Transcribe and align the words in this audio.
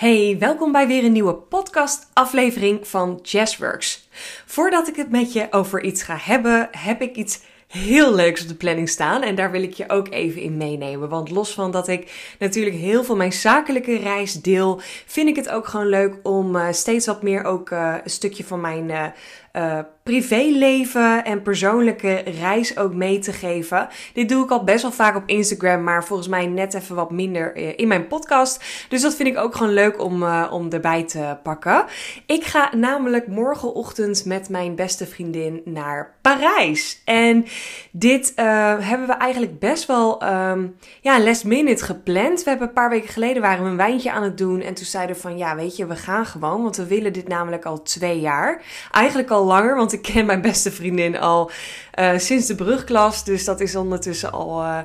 Hey, 0.00 0.36
welkom 0.38 0.72
bij 0.72 0.86
weer 0.86 1.04
een 1.04 1.12
nieuwe 1.12 1.34
podcast-aflevering 1.34 2.88
van 2.88 3.18
Jazzworks. 3.22 4.08
Voordat 4.46 4.88
ik 4.88 4.96
het 4.96 5.10
met 5.10 5.32
je 5.32 5.46
over 5.50 5.82
iets 5.82 6.02
ga 6.02 6.16
hebben, 6.20 6.68
heb 6.70 7.02
ik 7.02 7.16
iets 7.16 7.40
heel 7.66 8.14
leuks 8.14 8.42
op 8.42 8.48
de 8.48 8.54
planning 8.54 8.88
staan. 8.88 9.22
En 9.22 9.34
daar 9.34 9.50
wil 9.50 9.62
ik 9.62 9.72
je 9.72 9.88
ook 9.88 10.12
even 10.12 10.42
in 10.42 10.56
meenemen. 10.56 11.08
Want 11.08 11.30
los 11.30 11.52
van 11.54 11.70
dat 11.70 11.88
ik 11.88 12.34
natuurlijk 12.38 12.76
heel 12.76 13.04
veel 13.04 13.16
mijn 13.16 13.32
zakelijke 13.32 13.96
reis 13.96 14.34
deel, 14.34 14.80
vind 15.06 15.28
ik 15.28 15.36
het 15.36 15.48
ook 15.48 15.66
gewoon 15.66 15.88
leuk 15.88 16.18
om 16.22 16.56
uh, 16.56 16.66
steeds 16.70 17.06
wat 17.06 17.22
meer 17.22 17.44
ook 17.44 17.70
uh, 17.70 17.94
een 18.04 18.10
stukje 18.10 18.44
van 18.44 18.60
mijn 18.60 19.12
uh, 19.52 19.78
privéleven 20.02 21.24
en 21.24 21.42
persoonlijke 21.42 22.22
reis 22.40 22.76
ook 22.76 22.94
mee 22.94 23.18
te 23.18 23.32
geven. 23.32 23.88
Dit 24.12 24.28
doe 24.28 24.44
ik 24.44 24.50
al 24.50 24.64
best 24.64 24.82
wel 24.82 24.92
vaak 24.92 25.16
op 25.16 25.22
Instagram, 25.26 25.82
maar 25.82 26.04
volgens 26.04 26.28
mij 26.28 26.46
net 26.46 26.74
even 26.74 26.96
wat 26.96 27.10
minder 27.10 27.54
eh, 27.56 27.72
in 27.76 27.88
mijn 27.88 28.06
podcast. 28.06 28.64
Dus 28.88 29.02
dat 29.02 29.14
vind 29.14 29.28
ik 29.28 29.38
ook 29.38 29.54
gewoon 29.54 29.72
leuk 29.72 30.02
om, 30.02 30.22
uh, 30.22 30.48
om 30.50 30.70
erbij 30.70 31.04
te 31.04 31.36
pakken. 31.42 31.84
Ik 32.26 32.44
ga 32.44 32.70
namelijk 32.76 33.26
morgenochtend 33.26 34.24
met 34.24 34.48
mijn 34.48 34.74
beste 34.74 35.06
vriendin 35.06 35.60
naar 35.64 36.14
Parijs. 36.20 37.02
En 37.04 37.44
dit 37.90 38.32
hebben 38.80 39.06
we 39.06 39.12
eigenlijk 39.12 39.58
best 39.58 39.86
wel 39.86 40.22
um, 40.24 40.76
ja, 41.00 41.20
last 41.20 41.44
minute 41.44 41.84
gepland. 41.84 42.42
We 42.42 42.50
hebben 42.50 42.68
een 42.68 42.74
paar 42.74 42.90
weken 42.90 43.08
geleden 43.08 43.42
waren 43.42 43.64
we 43.64 43.70
een 43.70 43.76
wijntje 43.76 44.12
aan 44.12 44.22
het 44.22 44.38
doen. 44.38 44.60
En 44.60 44.74
toen 44.74 44.86
zeiden 44.86 45.16
we 45.16 45.22
van 45.22 45.38
ja, 45.38 45.56
weet 45.56 45.76
je, 45.76 45.86
we 45.86 45.96
gaan 45.96 46.26
gewoon. 46.26 46.62
Want 46.62 46.76
we 46.76 46.86
willen 46.86 47.12
dit 47.12 47.28
namelijk 47.28 47.64
al 47.64 47.82
twee 47.82 48.20
jaar. 48.20 48.62
Eigenlijk 48.92 49.30
al 49.30 49.39
langer, 49.44 49.76
want 49.76 49.92
ik 49.92 50.02
ken 50.02 50.26
mijn 50.26 50.40
beste 50.40 50.72
vriendin 50.72 51.18
al 51.18 51.50
uh, 51.98 52.18
sinds 52.18 52.46
de 52.46 52.54
brugklas. 52.54 53.24
Dus 53.24 53.44
dat 53.44 53.60
is 53.60 53.76
ondertussen 53.76 54.32
al 54.32 54.62
uh, 54.62 54.78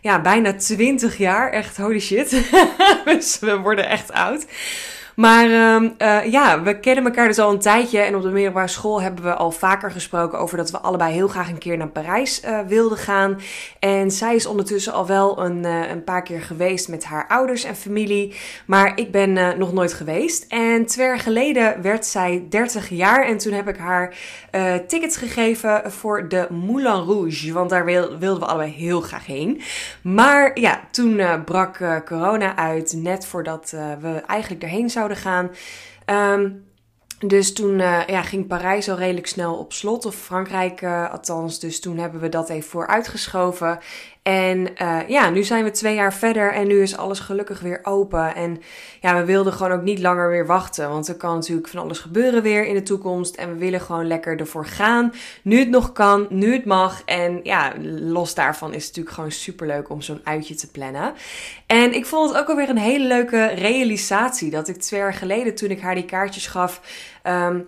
ja, 0.00 0.20
bijna 0.20 0.54
20 0.54 1.18
jaar. 1.18 1.50
Echt 1.50 1.76
holy 1.76 2.00
shit. 2.00 2.30
dus 3.04 3.38
we 3.38 3.56
worden 3.56 3.88
echt 3.88 4.12
oud. 4.12 4.46
Maar 5.20 5.48
uh, 5.48 5.90
uh, 5.98 6.32
ja, 6.32 6.62
we 6.62 6.80
kennen 6.80 7.04
elkaar 7.04 7.26
dus 7.26 7.38
al 7.38 7.50
een 7.50 7.58
tijdje. 7.58 7.98
En 7.98 8.16
op 8.16 8.22
de 8.22 8.28
middelbare 8.28 8.68
school 8.68 9.02
hebben 9.02 9.24
we 9.24 9.34
al 9.34 9.50
vaker 9.50 9.90
gesproken 9.90 10.38
over 10.38 10.56
dat 10.56 10.70
we 10.70 10.78
allebei 10.78 11.12
heel 11.12 11.28
graag 11.28 11.48
een 11.48 11.58
keer 11.58 11.76
naar 11.76 11.88
Parijs 11.88 12.44
uh, 12.44 12.58
wilden 12.66 12.98
gaan. 12.98 13.40
En 13.78 14.10
zij 14.10 14.34
is 14.34 14.46
ondertussen 14.46 14.92
al 14.92 15.06
wel 15.06 15.44
een, 15.44 15.64
uh, 15.64 15.90
een 15.90 16.04
paar 16.04 16.22
keer 16.22 16.40
geweest 16.40 16.88
met 16.88 17.04
haar 17.04 17.28
ouders 17.28 17.64
en 17.64 17.76
familie. 17.76 18.34
Maar 18.66 18.92
ik 18.94 19.10
ben 19.10 19.58
nog 19.58 19.72
nooit 19.72 19.92
geweest. 19.92 20.44
En 20.48 20.86
twee 20.86 21.06
jaar 21.06 21.18
geleden 21.18 21.82
werd 21.82 22.06
zij 22.06 22.46
30 22.48 22.88
jaar. 22.88 23.26
En 23.26 23.38
toen 23.38 23.52
heb 23.52 23.68
ik 23.68 23.76
haar 23.76 24.14
tickets 24.86 25.16
gegeven 25.16 25.82
voor 25.92 26.28
de 26.28 26.46
Moulin 26.50 27.04
Rouge. 27.04 27.52
Want 27.52 27.70
daar 27.70 27.84
wil, 27.84 28.18
wilden 28.18 28.40
we 28.40 28.46
allebei 28.46 28.70
heel 28.70 29.00
graag 29.00 29.26
heen. 29.26 29.60
Maar 30.02 30.60
ja, 30.60 30.80
toen 30.90 31.20
brak 31.44 32.02
corona 32.04 32.56
uit. 32.56 32.92
Net 32.96 33.26
voordat 33.26 33.70
we 34.00 34.22
eigenlijk 34.26 34.62
erheen 34.62 34.90
zouden 34.90 35.09
gaan. 35.16 35.50
Um, 36.06 36.68
dus 37.26 37.52
toen 37.52 37.78
uh, 37.78 38.06
ja, 38.06 38.22
ging 38.22 38.46
Parijs 38.46 38.88
al 38.88 38.96
redelijk 38.96 39.26
snel 39.26 39.54
op 39.54 39.72
slot, 39.72 40.04
of 40.06 40.14
Frankrijk 40.14 40.80
uh, 40.80 41.10
althans. 41.10 41.58
Dus 41.58 41.80
toen 41.80 41.98
hebben 41.98 42.20
we 42.20 42.28
dat 42.28 42.48
even 42.48 42.70
vooruitgeschoven. 42.70 43.78
En 44.22 44.68
uh, 44.82 44.98
ja, 45.08 45.30
nu 45.30 45.44
zijn 45.44 45.64
we 45.64 45.70
twee 45.70 45.94
jaar 45.94 46.14
verder 46.14 46.52
en 46.52 46.66
nu 46.66 46.82
is 46.82 46.96
alles 46.96 47.20
gelukkig 47.20 47.60
weer 47.60 47.80
open. 47.82 48.34
En 48.34 48.60
ja, 49.00 49.16
we 49.16 49.24
wilden 49.24 49.52
gewoon 49.52 49.72
ook 49.72 49.82
niet 49.82 49.98
langer 49.98 50.28
weer 50.28 50.46
wachten. 50.46 50.88
Want 50.88 51.08
er 51.08 51.14
kan 51.14 51.34
natuurlijk 51.34 51.68
van 51.68 51.80
alles 51.80 51.98
gebeuren 51.98 52.42
weer 52.42 52.66
in 52.66 52.74
de 52.74 52.82
toekomst. 52.82 53.34
En 53.36 53.52
we 53.52 53.58
willen 53.58 53.80
gewoon 53.80 54.06
lekker 54.06 54.38
ervoor 54.38 54.66
gaan. 54.66 55.12
Nu 55.42 55.58
het 55.58 55.68
nog 55.68 55.92
kan, 55.92 56.26
nu 56.28 56.52
het 56.52 56.64
mag. 56.64 57.02
En 57.04 57.40
ja, 57.42 57.72
los 58.00 58.34
daarvan 58.34 58.68
is 58.68 58.76
het 58.76 58.86
natuurlijk 58.86 59.14
gewoon 59.14 59.30
super 59.30 59.66
leuk 59.66 59.88
om 59.88 60.00
zo'n 60.00 60.20
uitje 60.24 60.54
te 60.54 60.70
plannen. 60.70 61.12
En 61.66 61.94
ik 61.94 62.06
vond 62.06 62.30
het 62.30 62.38
ook 62.38 62.48
alweer 62.48 62.68
een 62.68 62.78
hele 62.78 63.06
leuke 63.06 63.46
realisatie. 63.46 64.50
Dat 64.50 64.68
ik 64.68 64.76
twee 64.76 65.00
jaar 65.00 65.14
geleden, 65.14 65.54
toen 65.54 65.70
ik 65.70 65.80
haar 65.80 65.94
die 65.94 66.04
kaartjes 66.04 66.46
gaf. 66.46 66.80
Um, 67.24 67.66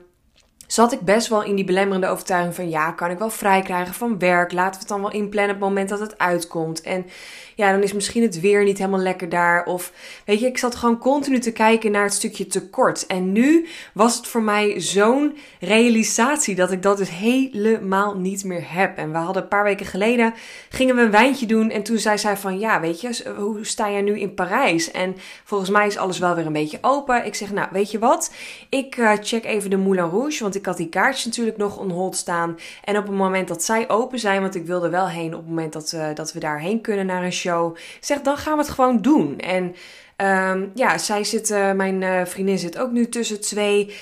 zat 0.72 0.92
ik 0.92 1.00
best 1.00 1.28
wel 1.28 1.42
in 1.42 1.54
die 1.54 1.64
belemmerende 1.64 2.08
overtuiging 2.08 2.54
van 2.54 2.68
ja, 2.68 2.90
kan 2.90 3.10
ik 3.10 3.18
wel 3.18 3.30
vrij 3.30 3.62
krijgen 3.62 3.94
van 3.94 4.18
werk? 4.18 4.52
Laten 4.52 4.72
we 4.72 4.78
het 4.78 4.88
dan 4.88 5.00
wel 5.00 5.10
inplannen 5.10 5.54
op 5.54 5.60
het 5.60 5.68
moment 5.68 5.88
dat 5.88 6.00
het 6.00 6.18
uitkomt. 6.18 6.80
En 6.80 7.06
ja, 7.54 7.72
dan 7.72 7.82
is 7.82 7.92
misschien 7.92 8.22
het 8.22 8.40
weer 8.40 8.64
niet 8.64 8.78
helemaal 8.78 9.00
lekker 9.00 9.28
daar. 9.28 9.64
Of 9.64 9.92
weet 10.24 10.40
je, 10.40 10.46
ik 10.46 10.58
zat 10.58 10.74
gewoon 10.74 10.98
continu 10.98 11.38
te 11.38 11.52
kijken 11.52 11.90
naar 11.90 12.04
het 12.04 12.12
stukje 12.12 12.46
tekort. 12.46 13.06
En 13.06 13.32
nu 13.32 13.66
was 13.94 14.16
het 14.16 14.26
voor 14.26 14.42
mij 14.42 14.80
zo'n 14.80 15.36
realisatie 15.60 16.54
dat 16.54 16.72
ik 16.72 16.82
dat 16.82 16.96
dus 16.96 17.10
helemaal 17.10 18.16
niet 18.16 18.44
meer 18.44 18.64
heb. 18.72 18.96
En 18.96 19.12
we 19.12 19.18
hadden 19.18 19.42
een 19.42 19.48
paar 19.48 19.64
weken 19.64 19.86
geleden, 19.86 20.34
gingen 20.68 20.96
we 20.96 21.02
een 21.02 21.10
wijntje 21.10 21.46
doen. 21.46 21.70
En 21.70 21.82
toen 21.82 21.98
zei 21.98 22.18
zij 22.18 22.36
van, 22.36 22.58
ja, 22.58 22.80
weet 22.80 23.00
je, 23.00 23.32
hoe 23.36 23.64
sta 23.64 23.90
jij 23.90 24.02
nu 24.02 24.20
in 24.20 24.34
Parijs? 24.34 24.90
En 24.90 25.16
volgens 25.44 25.70
mij 25.70 25.86
is 25.86 25.96
alles 25.96 26.18
wel 26.18 26.34
weer 26.34 26.46
een 26.46 26.52
beetje 26.52 26.78
open. 26.80 27.26
Ik 27.26 27.34
zeg, 27.34 27.52
nou, 27.52 27.68
weet 27.70 27.90
je 27.90 27.98
wat? 27.98 28.32
Ik 28.68 28.96
uh, 28.96 29.12
check 29.20 29.44
even 29.44 29.70
de 29.70 29.76
Moulin 29.76 30.04
Rouge, 30.04 30.42
want 30.42 30.54
ik 30.54 30.61
had 30.64 30.76
die 30.76 30.88
kaartjes 30.88 31.24
natuurlijk 31.24 31.56
nog 31.56 31.78
on 31.78 31.90
hold 31.90 32.16
staan. 32.16 32.58
En 32.84 32.96
op 32.96 33.06
het 33.06 33.16
moment 33.16 33.48
dat 33.48 33.62
zij 33.62 33.88
open 33.88 34.18
zijn, 34.18 34.40
want 34.40 34.54
ik 34.54 34.66
wilde 34.66 34.88
wel 34.88 35.08
heen 35.08 35.34
op 35.34 35.40
het 35.40 35.48
moment 35.48 35.72
dat, 35.72 35.92
uh, 35.94 36.06
dat 36.14 36.32
we 36.32 36.40
daarheen 36.40 36.80
kunnen 36.80 37.06
naar 37.06 37.24
een 37.24 37.32
show. 37.32 37.76
Zeg, 38.00 38.20
dan 38.20 38.36
gaan 38.36 38.56
we 38.56 38.62
het 38.62 38.72
gewoon 38.72 39.02
doen. 39.02 39.38
En 39.38 39.74
um, 40.16 40.70
ja, 40.74 40.98
zij 40.98 41.24
zit, 41.24 41.50
uh, 41.50 41.72
mijn 41.72 42.02
uh, 42.02 42.24
vriendin 42.24 42.58
zit 42.58 42.78
ook 42.78 42.90
nu 42.90 43.08
tussen 43.08 43.40
twee 43.40 43.94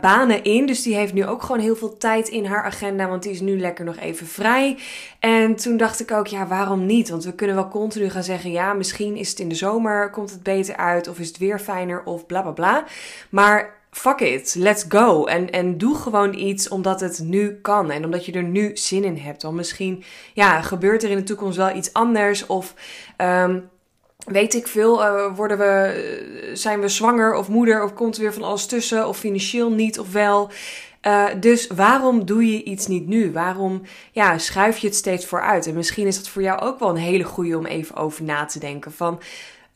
banen 0.00 0.44
in. 0.44 0.66
Dus 0.66 0.82
die 0.82 0.94
heeft 0.94 1.12
nu 1.12 1.26
ook 1.26 1.42
gewoon 1.42 1.60
heel 1.60 1.76
veel 1.76 1.96
tijd 1.96 2.28
in 2.28 2.44
haar 2.44 2.64
agenda. 2.64 3.08
Want 3.08 3.22
die 3.22 3.32
is 3.32 3.40
nu 3.40 3.58
lekker 3.58 3.84
nog 3.84 3.96
even 3.96 4.26
vrij. 4.26 4.78
En 5.18 5.56
toen 5.56 5.76
dacht 5.76 6.00
ik 6.00 6.10
ook, 6.10 6.26
ja, 6.26 6.46
waarom 6.46 6.86
niet? 6.86 7.08
Want 7.08 7.24
we 7.24 7.34
kunnen 7.34 7.56
wel 7.56 7.68
continu 7.68 8.10
gaan 8.10 8.22
zeggen, 8.22 8.50
ja, 8.50 8.72
misschien 8.72 9.16
is 9.16 9.30
het 9.30 9.38
in 9.38 9.48
de 9.48 9.54
zomer, 9.54 10.10
komt 10.10 10.30
het 10.30 10.42
beter 10.42 10.76
uit. 10.76 11.08
Of 11.08 11.18
is 11.18 11.28
het 11.28 11.38
weer 11.38 11.58
fijner, 11.58 12.02
of 12.04 12.26
bla 12.26 12.42
bla 12.42 12.50
bla. 12.50 12.84
Maar 13.30 13.75
fuck 13.96 14.20
it, 14.20 14.54
let's 14.58 14.84
go. 14.88 15.24
En, 15.24 15.50
en 15.50 15.78
doe 15.78 15.94
gewoon 15.94 16.34
iets 16.34 16.68
omdat 16.68 17.00
het 17.00 17.20
nu 17.24 17.58
kan 17.60 17.90
en 17.90 18.04
omdat 18.04 18.26
je 18.26 18.32
er 18.32 18.42
nu 18.42 18.70
zin 18.74 19.04
in 19.04 19.16
hebt. 19.16 19.42
Want 19.42 19.54
misschien 19.54 20.04
ja, 20.34 20.62
gebeurt 20.62 21.02
er 21.02 21.10
in 21.10 21.16
de 21.16 21.22
toekomst 21.22 21.56
wel 21.56 21.76
iets 21.76 21.92
anders 21.92 22.46
of... 22.46 22.74
Um, 23.18 23.68
weet 24.26 24.54
ik 24.54 24.66
veel, 24.66 25.02
uh, 25.02 25.36
worden 25.36 25.58
we, 25.58 26.50
zijn 26.54 26.80
we 26.80 26.88
zwanger 26.88 27.34
of 27.34 27.48
moeder 27.48 27.84
of 27.84 27.94
komt 27.94 28.16
er 28.16 28.22
weer 28.22 28.32
van 28.32 28.42
alles 28.42 28.66
tussen 28.66 29.08
of 29.08 29.18
financieel 29.18 29.70
niet 29.70 29.98
of 29.98 30.12
wel. 30.12 30.50
Uh, 31.06 31.24
dus 31.40 31.66
waarom 31.66 32.24
doe 32.24 32.52
je 32.52 32.62
iets 32.62 32.86
niet 32.86 33.06
nu? 33.06 33.32
Waarom 33.32 33.82
ja, 34.12 34.38
schuif 34.38 34.78
je 34.78 34.86
het 34.86 34.96
steeds 34.96 35.26
vooruit? 35.26 35.66
En 35.66 35.74
misschien 35.74 36.06
is 36.06 36.16
dat 36.16 36.28
voor 36.28 36.42
jou 36.42 36.60
ook 36.60 36.78
wel 36.78 36.88
een 36.88 36.96
hele 36.96 37.24
goede 37.24 37.58
om 37.58 37.66
even 37.66 37.96
over 37.96 38.24
na 38.24 38.44
te 38.44 38.58
denken. 38.58 38.92
Van 38.92 39.20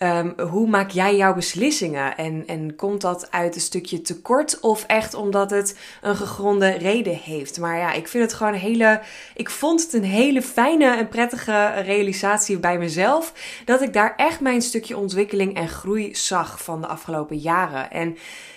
Um, 0.03 0.34
hoe 0.49 0.69
maak 0.69 0.91
jij 0.91 1.16
jouw 1.16 1.34
beslissingen? 1.34 2.16
En, 2.16 2.43
en 2.47 2.77
komt 2.77 3.00
dat 3.00 3.31
uit 3.31 3.55
een 3.55 3.61
stukje 3.61 4.00
tekort 4.00 4.61
of 4.61 4.84
echt 4.87 5.15
omdat 5.15 5.50
het 5.50 5.78
een 6.03 6.16
gegronde 6.16 6.71
reden 6.71 7.15
heeft? 7.15 7.59
Maar 7.59 7.78
ja, 7.78 7.93
ik 7.93 8.09
vind 8.09 8.25
het 8.25 8.34
gewoon 8.34 8.53
een 8.53 8.59
hele. 8.59 9.00
Ik 9.34 9.50
vond 9.50 9.83
het 9.83 9.93
een 9.93 10.05
hele 10.05 10.43
fijne 10.43 10.97
en 10.97 11.09
prettige 11.09 11.66
realisatie 11.66 12.59
bij 12.59 12.78
mezelf. 12.78 13.33
Dat 13.65 13.83
ik 13.83 13.93
daar 13.93 14.15
echt 14.16 14.41
mijn 14.41 14.62
stukje 14.62 14.97
ontwikkeling 14.97 15.56
en 15.56 15.69
groei 15.69 16.15
zag 16.15 16.62
van 16.62 16.81
de 16.81 16.87
afgelopen 16.87 17.37
jaren. 17.37 17.91
En 17.91 18.16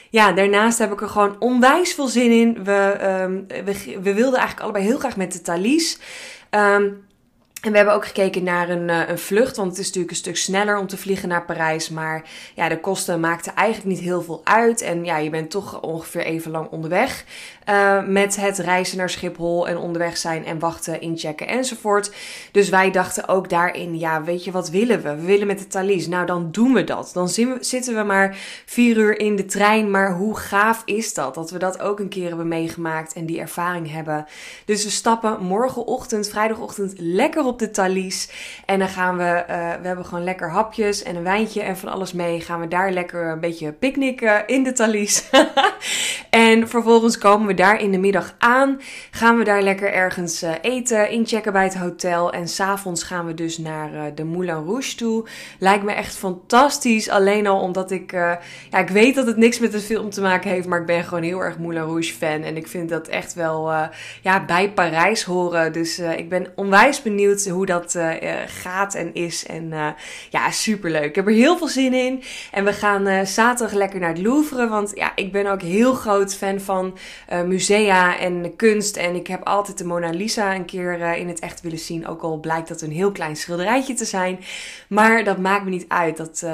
ja, 0.10 0.32
daarnaast 0.32 0.78
heb 0.78 0.92
ik 0.92 1.02
er 1.02 1.10
gewoon 1.10 1.36
onwijs 1.40 1.94
veel 1.94 2.08
zin 2.08 2.32
in. 2.32 2.64
We, 2.64 2.98
um, 3.22 3.48
we, 3.48 4.00
we 4.02 4.14
wilden 4.14 4.40
eigenlijk 4.40 4.60
allebei 4.60 4.86
heel 4.86 5.00
graag 5.00 5.18
met 5.18 5.34
de 5.34 5.42
Thalys. 5.42 6.00
Um, 6.50 7.06
en 7.64 7.72
we 7.72 7.78
hebben 7.78 7.96
ook 7.96 8.06
gekeken 8.06 8.44
naar 8.44 8.70
een, 8.70 8.90
uh, 8.90 9.10
een 9.10 9.20
vlucht, 9.20 9.56
want 9.56 9.70
het 9.70 9.80
is 9.80 9.86
natuurlijk 9.86 10.12
een 10.12 10.18
stuk 10.20 10.38
sneller 10.38 10.78
om 10.78 10.88
te 10.88 10.98
vliegen 10.98 11.30
naar 11.30 11.46
Parijs. 11.46 11.90
Maar 11.90 12.24
ja, 12.56 12.70
de 12.70 12.80
kosten 12.80 13.20
maakten 13.20 13.56
eigenlijk 13.56 13.90
niet 13.90 14.00
heel 14.00 14.22
veel 14.22 14.42
uit. 14.44 14.82
En 14.82 15.06
ja, 15.06 15.18
je 15.18 15.30
bent 15.30 15.52
toch 15.52 15.82
ongeveer 15.82 16.26
even 16.26 16.52
lang 16.52 16.70
onderweg 16.70 17.26
uh, 17.70 18.06
met 18.08 18.36
het 18.36 18.58
reizen 18.58 18.98
naar 18.98 19.10
Schiphol 19.10 19.68
en 19.68 19.78
onderweg 19.78 20.18
zijn 20.18 20.46
en 20.46 20.60
wachten, 20.60 21.02
inchecken 21.02 21.48
enzovoort. 21.48 22.12
Dus 22.52 22.70
wij 22.70 22.92
dachten 22.92 23.28
ook 23.28 23.50
daarin, 23.50 24.00
ja, 24.00 24.24
weet 24.24 24.44
je 24.44 24.52
wat 24.52 24.70
willen 24.70 25.02
we? 25.02 25.16
We 25.16 25.26
willen 25.26 25.48
met 25.48 25.60
de 25.60 25.68
Thalys. 25.68 26.08
Nou, 26.08 26.26
dan 26.26 26.52
doen 26.52 26.74
we 26.74 26.84
dat. 26.84 27.12
Dan 27.14 27.30
zitten 27.60 27.96
we 27.96 28.04
maar 28.04 28.38
vier 28.66 28.98
uur 28.98 29.20
in 29.20 29.36
de 29.36 29.46
trein. 29.46 29.92
Maar 29.92 30.14
hoe 30.14 30.38
gaaf 30.38 30.82
is 30.86 31.14
dat? 31.14 31.36
Dat 31.36 31.52
we 31.52 31.58
dat 31.58 31.80
ook 31.80 32.00
een 32.00 32.10
keer 32.10 32.28
hebben 32.28 32.48
meegemaakt 32.48 33.14
en 33.14 33.26
die 33.26 33.40
ervaring 33.40 33.92
hebben. 33.92 34.26
Dus 34.66 34.84
we 34.84 34.90
stappen 34.90 35.44
morgenochtend, 35.44 36.30
vrijdagochtend, 36.30 36.94
lekker 36.98 37.46
op 37.46 37.60
de 37.60 37.72
Thalys. 37.72 38.30
En 38.66 38.80
dan 38.80 38.88
gaan 38.88 39.18
we, 39.18 39.24
uh, 39.50 39.72
we 39.82 39.88
hebben 39.88 40.06
gewoon 40.06 40.24
lekker 40.24 40.52
hapjes 40.52 41.04
en 41.04 41.16
een 41.16 41.24
wijntje 41.24 41.62
en 41.62 41.78
van 41.78 41.90
alles 41.90 42.14
mee. 42.14 42.42
Gaan 42.42 42.60
we 42.60 42.68
daar 42.68 42.92
lekker 42.92 43.32
een 43.32 43.40
beetje 43.40 43.72
picknicken 43.72 44.48
in 44.48 44.64
de 44.64 44.72
Thalys. 44.72 45.30
en 46.30 46.68
vervolgens 46.68 47.18
komen 47.18 47.48
we 47.48 47.53
daar 47.54 47.82
in 47.82 47.92
de 47.92 47.98
middag 47.98 48.36
aan. 48.38 48.82
Gaan 49.12 49.38
we 49.38 49.44
daar 49.44 49.62
lekker 49.62 49.94
ergens 49.94 50.44
uh, 50.44 50.52
eten, 50.62 51.10
inchecken 51.10 51.54
bij 51.54 51.64
het 51.64 51.78
hotel. 51.78 52.34
En 52.34 52.48
s'avonds 52.48 53.04
gaan 53.04 53.26
we 53.26 53.34
dus 53.34 53.58
naar 53.58 53.94
uh, 53.94 54.02
de 54.16 54.24
Moulin 54.24 54.66
Rouge 54.66 54.96
toe. 54.96 55.28
Lijkt 55.60 55.84
me 55.84 55.92
echt 55.92 56.16
fantastisch. 56.16 57.10
Alleen 57.10 57.48
al 57.48 57.60
omdat 57.60 57.92
ik, 57.92 58.12
ja, 58.12 58.78
ik 58.80 58.90
weet 58.90 59.16
dat 59.16 59.28
het 59.28 59.38
niks 59.38 59.60
met 59.60 59.72
de 59.72 59.80
film 59.80 60.10
te 60.10 60.22
maken 60.22 60.50
heeft. 60.50 60.68
Maar 60.68 60.80
ik 60.80 60.86
ben 60.86 61.04
gewoon 61.04 61.24
heel 61.24 61.40
erg 61.40 61.58
Moulin 61.60 61.84
Rouge 61.84 62.14
fan. 62.14 62.42
En 62.42 62.58
ik 62.58 62.68
vind 62.68 62.90
dat 62.90 63.08
echt 63.08 63.34
wel 63.34 63.72
ja, 64.22 64.46
bij 64.46 64.72
Parijs 64.72 65.24
horen. 65.24 65.74
Dus 65.74 66.00
ik 66.00 66.30
ben 66.30 66.48
onwijs 66.56 67.02
benieuwd 67.02 67.12
benieuwd 67.16 67.48
hoe 67.48 67.66
dat 67.66 67.98
gaat 68.48 68.96
en 68.96 69.14
is. 69.14 69.46
En 69.46 69.74
ja, 70.30 70.52
superleuk. 70.52 71.04
Ik 71.04 71.16
heb 71.16 71.28
er 71.28 71.34
heel 71.34 71.58
veel 71.58 71.68
zin 71.68 71.94
in. 71.94 72.24
En 72.52 72.66
we 72.66 72.74
gaan 72.74 73.28
zaterdag 73.28 73.76
lekker 73.76 74.00
naar 74.00 74.10
het 74.10 74.22
Louvre. 74.22 74.68
Want 74.68 74.92
ja, 74.96 75.12
ik 75.16 75.32
ben 75.32 75.48
ook 75.48 75.62
heel 75.62 75.94
groot 75.94 76.36
fan 76.36 76.60
van 76.60 76.98
musea 77.48 78.20
en 78.20 78.56
kunst. 78.56 78.98
En 78.98 79.16
ik 79.16 79.28
heb 79.28 79.44
altijd 79.44 79.78
de 79.78 79.86
Mona 79.86 80.10
Lisa 80.10 80.56
een 80.56 80.66
keer 80.66 81.18
in 81.18 81.28
het 81.28 81.40
echt 81.40 81.62
willen 81.62 81.80
zien. 81.80 82.08
Ook 82.08 82.22
al 82.22 82.40
blijkt 82.40 82.68
dat 82.68 82.82
een 82.82 82.92
heel 82.92 83.12
klein 83.12 83.36
schilderijtje 83.36 83.94
te 83.94 84.06
zijn. 84.06 84.40
Maar 84.90 85.24
dat 85.24 85.38
maakt 85.38 85.64
me 85.64 85.70
niet 85.70 85.86
uit. 85.88 86.18
Dat 86.18 86.46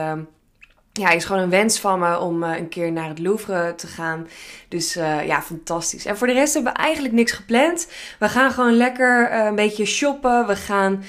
ja, 1.00 1.10
is 1.10 1.26
gewoon 1.26 1.42
een 1.42 1.50
wens 1.50 1.80
van 1.80 2.00
me 2.00 2.20
om 2.20 2.44
uh, 2.44 2.58
een 2.58 2.70
keer 2.70 2.92
naar 2.92 3.08
het 3.08 3.20
Louvre 3.20 3.74
te 3.76 3.88
gaan. 3.88 4.28
Dus 4.68 4.98
uh, 4.98 5.28
ja, 5.28 5.42
fantastisch. 5.42 6.06
En 6.06 6.18
voor 6.18 6.28
de 6.28 6.34
rest 6.34 6.54
hebben 6.54 6.74
we 6.74 6.80
eigenlijk 6.80 7.14
niks 7.14 7.32
gepland. 7.32 7.88
We 8.20 8.30
gaan 8.30 8.52
gewoon 8.52 8.74
lekker 8.74 9.32
uh, 9.32 9.46
een 9.46 9.56
beetje 9.56 9.86
shoppen. 9.86 10.48
We 10.48 10.56
gaan 10.56 11.04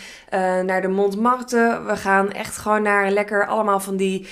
naar 0.66 0.82
de 0.82 0.88
Montmartre. 0.88 1.82
We 1.82 1.96
gaan 1.96 2.32
echt 2.32 2.56
gewoon 2.56 2.82
naar 2.82 3.10
lekker 3.10 3.46
allemaal 3.46 3.80
van 3.80 3.96
die 3.96 4.26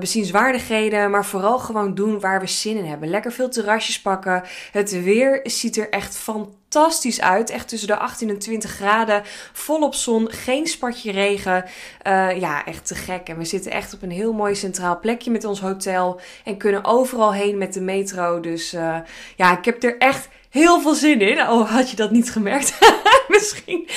bezienswaardigheden. 0.00 1.10
Maar 1.10 1.24
vooral 1.24 1.58
gewoon 1.58 1.94
doen 1.94 2.20
waar 2.20 2.40
we 2.40 2.46
zin 2.46 2.76
in 2.76 2.84
hebben. 2.84 3.08
Lekker 3.08 3.32
veel 3.32 3.48
terrasjes 3.48 4.00
pakken. 4.00 4.42
Het 4.72 5.02
weer 5.02 5.40
ziet 5.42 5.76
er 5.76 5.90
echt 5.90 6.16
fantastisch 6.16 6.60
fantastisch 6.72 7.20
uit. 7.20 7.50
Echt 7.50 7.68
tussen 7.68 7.88
de 7.88 7.96
18 7.96 8.28
en 8.28 8.38
20 8.38 8.70
graden. 8.70 9.22
Volop 9.52 9.94
zon. 9.94 10.30
Geen 10.30 10.66
spatje 10.66 11.12
regen. 11.12 11.64
Uh, 12.06 12.40
ja, 12.40 12.64
echt 12.64 12.86
te 12.86 12.94
gek. 12.94 13.28
En 13.28 13.38
we 13.38 13.44
zitten 13.44 13.72
echt 13.72 13.94
op 13.94 14.02
een 14.02 14.10
heel 14.10 14.32
mooi 14.32 14.54
centraal 14.54 14.98
plekje 14.98 15.30
met 15.30 15.44
ons 15.44 15.60
hotel. 15.60 16.20
En 16.44 16.56
kunnen 16.56 16.84
overal 16.84 17.32
heen 17.32 17.58
met 17.58 17.74
de 17.74 17.80
metro. 17.80 18.40
Dus 18.40 18.74
uh, 18.74 18.96
ja, 19.36 19.58
ik 19.58 19.64
heb 19.64 19.82
er 19.82 19.98
echt 19.98 20.28
heel 20.50 20.80
veel 20.80 20.94
zin 20.94 21.20
in. 21.20 21.40
Oh, 21.40 21.70
had 21.70 21.90
je 21.90 21.96
dat 21.96 22.10
niet 22.10 22.30
gemerkt? 22.30 22.78
Misschien. 23.38 23.88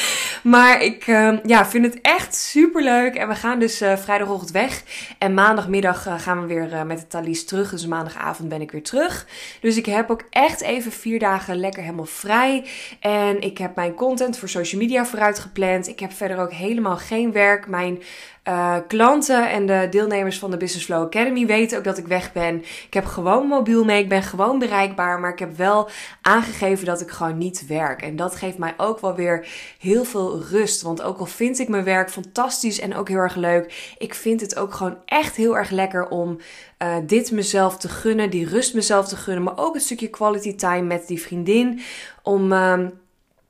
Maar 0.44 0.82
ik 0.82 1.08
uh, 1.08 1.38
ja, 1.44 1.66
vind 1.66 1.86
het 1.86 2.02
echt 2.02 2.36
super 2.36 2.84
leuk. 2.84 3.16
En 3.16 3.28
we 3.28 3.36
gaan 3.36 3.60
dus 3.60 3.82
uh, 3.82 3.98
vrijdagochtend 3.98 4.52
weg. 4.52 4.84
En 5.18 5.34
maandagmiddag 5.34 6.08
uh, 6.08 6.20
gaan 6.20 6.42
we 6.42 6.48
weer 6.48 6.86
met 6.86 7.00
de 7.00 7.08
Thalys 7.08 7.46
terug. 7.46 7.70
Dus 7.70 7.86
maandagavond 7.86 8.50
ben 8.50 8.62
ik 8.62 8.72
weer 8.72 8.84
terug. 8.84 9.28
Dus 9.62 9.78
ik 9.78 9.86
heb 9.86 10.10
ook 10.10 10.24
echt 10.30 10.62
even 10.62 10.92
vier 10.92 11.20
dagen 11.20 11.60
lekker 11.60 11.82
helemaal 11.82 12.06
vrij. 12.06 12.66
En 13.00 13.42
ik 13.42 13.58
heb 13.58 13.76
mijn 13.76 13.94
content 13.94 14.38
voor 14.38 14.50
social 14.50 14.82
media 14.82 15.06
vooruit 15.06 15.40
gepland. 15.40 15.88
Ik 15.88 16.00
heb 16.00 16.14
verder 16.14 16.38
ook 16.38 16.54
helemaal 16.54 16.98
geen 16.98 17.32
werk. 17.32 17.68
Mijn 17.68 18.02
uh, 18.48 18.76
klanten 18.88 19.50
en 19.50 19.66
de 19.66 19.88
deelnemers 19.90 20.40
van 20.40 20.52
de 20.52 20.58
Business 20.58 20.86
Flow 20.86 21.04
Academy 21.04 21.46
weten 21.46 21.78
ook 21.78 21.84
dat 21.84 21.98
ik 21.98 22.08
weg 22.08 22.32
ben. 22.32 22.58
Ik 22.58 22.94
heb 22.94 23.06
gewoon 23.06 23.48
mobiel 23.48 23.84
mee, 23.84 24.04
ik 24.04 24.10
ben 24.10 24.24
gewoon 24.24 24.60
bereikbaar, 24.60 25.20
maar 25.20 25.32
ik 25.32 25.40
heb 25.40 25.58
wel 25.58 25.90
aangegeven 26.22 26.86
dat 26.86 27.02
ik 27.02 27.10
gewoon 27.10 27.38
niet 27.38 27.68
werk. 27.68 28.02
En 28.02 28.16
dat 28.16 28.36
geeft 28.36 28.58
mij 28.58 28.74
ook 28.78 29.00
wel 29.00 29.16
weer 29.16 29.48
heel 29.80 30.04
veel 30.04 30.42
rust. 30.42 30.82
Want 30.82 31.02
ook 31.02 31.20
al 31.20 31.26
vind 31.26 31.60
ik 31.60 31.68
mijn 31.68 31.84
werk 31.84 32.10
fantastisch 32.10 32.80
en 32.80 32.96
ook 32.96 33.10
heel 33.10 33.18
erg 33.18 33.36
leuk, 33.36 33.96
ik 33.98 34.14
vind 34.14 34.42
het 34.42 34.56
ook 34.56 34.74
gewoon 34.74 34.98
echt 35.06 35.36
heel 35.36 35.58
erg 35.58 35.70
lekker 35.70 36.08
om 36.08 36.38
uh, 36.84 36.96
dit 37.06 37.32
mezelf 37.32 37.78
te 37.78 37.90
gunnen, 37.90 38.30
die 38.30 38.48
rust 38.48 38.74
mezelf 38.74 39.08
te 39.08 39.16
gunnen, 39.16 39.44
maar 39.44 39.58
ook 39.58 39.76
een 39.76 39.82
stukje 39.82 40.10
quality 40.10 40.56
time 40.56 40.82
met 40.82 41.08
die 41.08 41.22
vriendin. 41.22 41.82
Om. 42.24 42.52
Uh, 42.52 42.80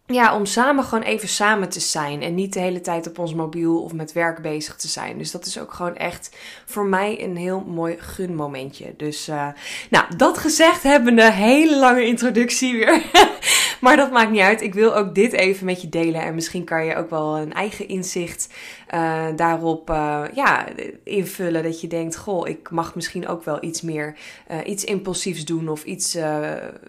ja, 0.07 0.35
om 0.35 0.45
samen 0.45 0.83
gewoon 0.83 1.03
even 1.03 1.27
samen 1.27 1.69
te 1.69 1.79
zijn. 1.79 2.21
En 2.21 2.35
niet 2.35 2.53
de 2.53 2.59
hele 2.59 2.81
tijd 2.81 3.07
op 3.07 3.19
ons 3.19 3.33
mobiel 3.33 3.81
of 3.81 3.93
met 3.93 4.13
werk 4.13 4.41
bezig 4.41 4.75
te 4.75 4.87
zijn. 4.87 5.17
Dus 5.17 5.31
dat 5.31 5.45
is 5.45 5.59
ook 5.59 5.73
gewoon 5.73 5.95
echt 5.95 6.35
voor 6.65 6.85
mij 6.85 7.23
een 7.23 7.37
heel 7.37 7.63
mooi 7.67 7.95
gunmomentje. 7.99 8.93
Dus, 8.97 9.29
uh, 9.29 9.47
nou, 9.89 10.05
dat 10.17 10.37
gezegd 10.37 10.83
hebben 10.83 11.19
een 11.19 11.31
hele 11.31 11.77
lange 11.77 12.05
introductie 12.05 12.73
weer. 12.73 13.01
maar 13.81 13.95
dat 13.95 14.11
maakt 14.11 14.31
niet 14.31 14.41
uit. 14.41 14.61
Ik 14.61 14.73
wil 14.73 14.95
ook 14.95 15.15
dit 15.15 15.33
even 15.33 15.65
met 15.65 15.81
je 15.81 15.89
delen. 15.89 16.21
En 16.21 16.35
misschien 16.35 16.63
kan 16.63 16.85
je 16.85 16.95
ook 16.95 17.09
wel 17.09 17.37
een 17.37 17.53
eigen 17.53 17.87
inzicht 17.87 18.53
uh, 18.93 19.25
daarop 19.35 19.89
uh, 19.89 20.21
ja, 20.33 20.65
invullen. 21.03 21.63
Dat 21.63 21.81
je 21.81 21.87
denkt, 21.87 22.17
goh, 22.17 22.47
ik 22.47 22.69
mag 22.69 22.95
misschien 22.95 23.27
ook 23.27 23.43
wel 23.43 23.63
iets 23.63 23.81
meer, 23.81 24.15
uh, 24.51 24.57
iets 24.65 24.83
impulsiefs 24.83 25.45
doen. 25.45 25.69
Of 25.69 25.83
iets 25.83 26.13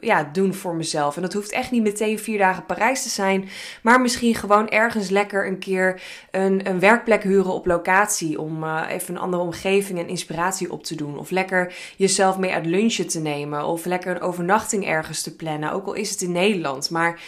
ja, 0.00 0.30
doen 0.32 0.54
voor 0.54 0.74
mezelf. 0.74 1.16
En 1.16 1.22
dat 1.22 1.32
hoeft 1.32 1.52
echt 1.52 1.70
niet 1.70 1.82
meteen 1.82 2.18
vier 2.18 2.38
dagen 2.38 2.66
Parijs 2.66 3.02
te 3.02 3.08
zijn. 3.08 3.48
Maar 3.82 4.00
misschien 4.00 4.34
gewoon 4.34 4.68
ergens 4.68 5.08
lekker 5.08 5.46
een 5.46 5.58
keer 5.58 6.02
een, 6.30 6.68
een 6.68 6.80
werkplek 6.80 7.22
huren 7.22 7.52
op 7.52 7.66
locatie. 7.66 8.40
Om 8.40 8.64
even 8.64 9.14
een 9.14 9.20
andere 9.20 9.42
omgeving 9.42 9.98
en 9.98 10.08
inspiratie 10.08 10.72
op 10.72 10.84
te 10.84 10.94
doen. 10.94 11.18
Of 11.18 11.30
lekker 11.30 11.74
jezelf 11.96 12.38
mee 12.38 12.52
uit 12.52 12.66
lunchen 12.66 13.08
te 13.08 13.20
nemen. 13.20 13.64
Of 13.64 13.84
lekker 13.84 14.14
een 14.14 14.20
overnachting 14.20 14.86
ergens 14.86 15.22
te 15.22 15.36
plannen. 15.36 15.72
Ook 15.72 15.86
al 15.86 15.94
is 15.94 16.10
het 16.10 16.20
in 16.20 16.32
Nederland. 16.32 16.75
Maar 16.90 17.20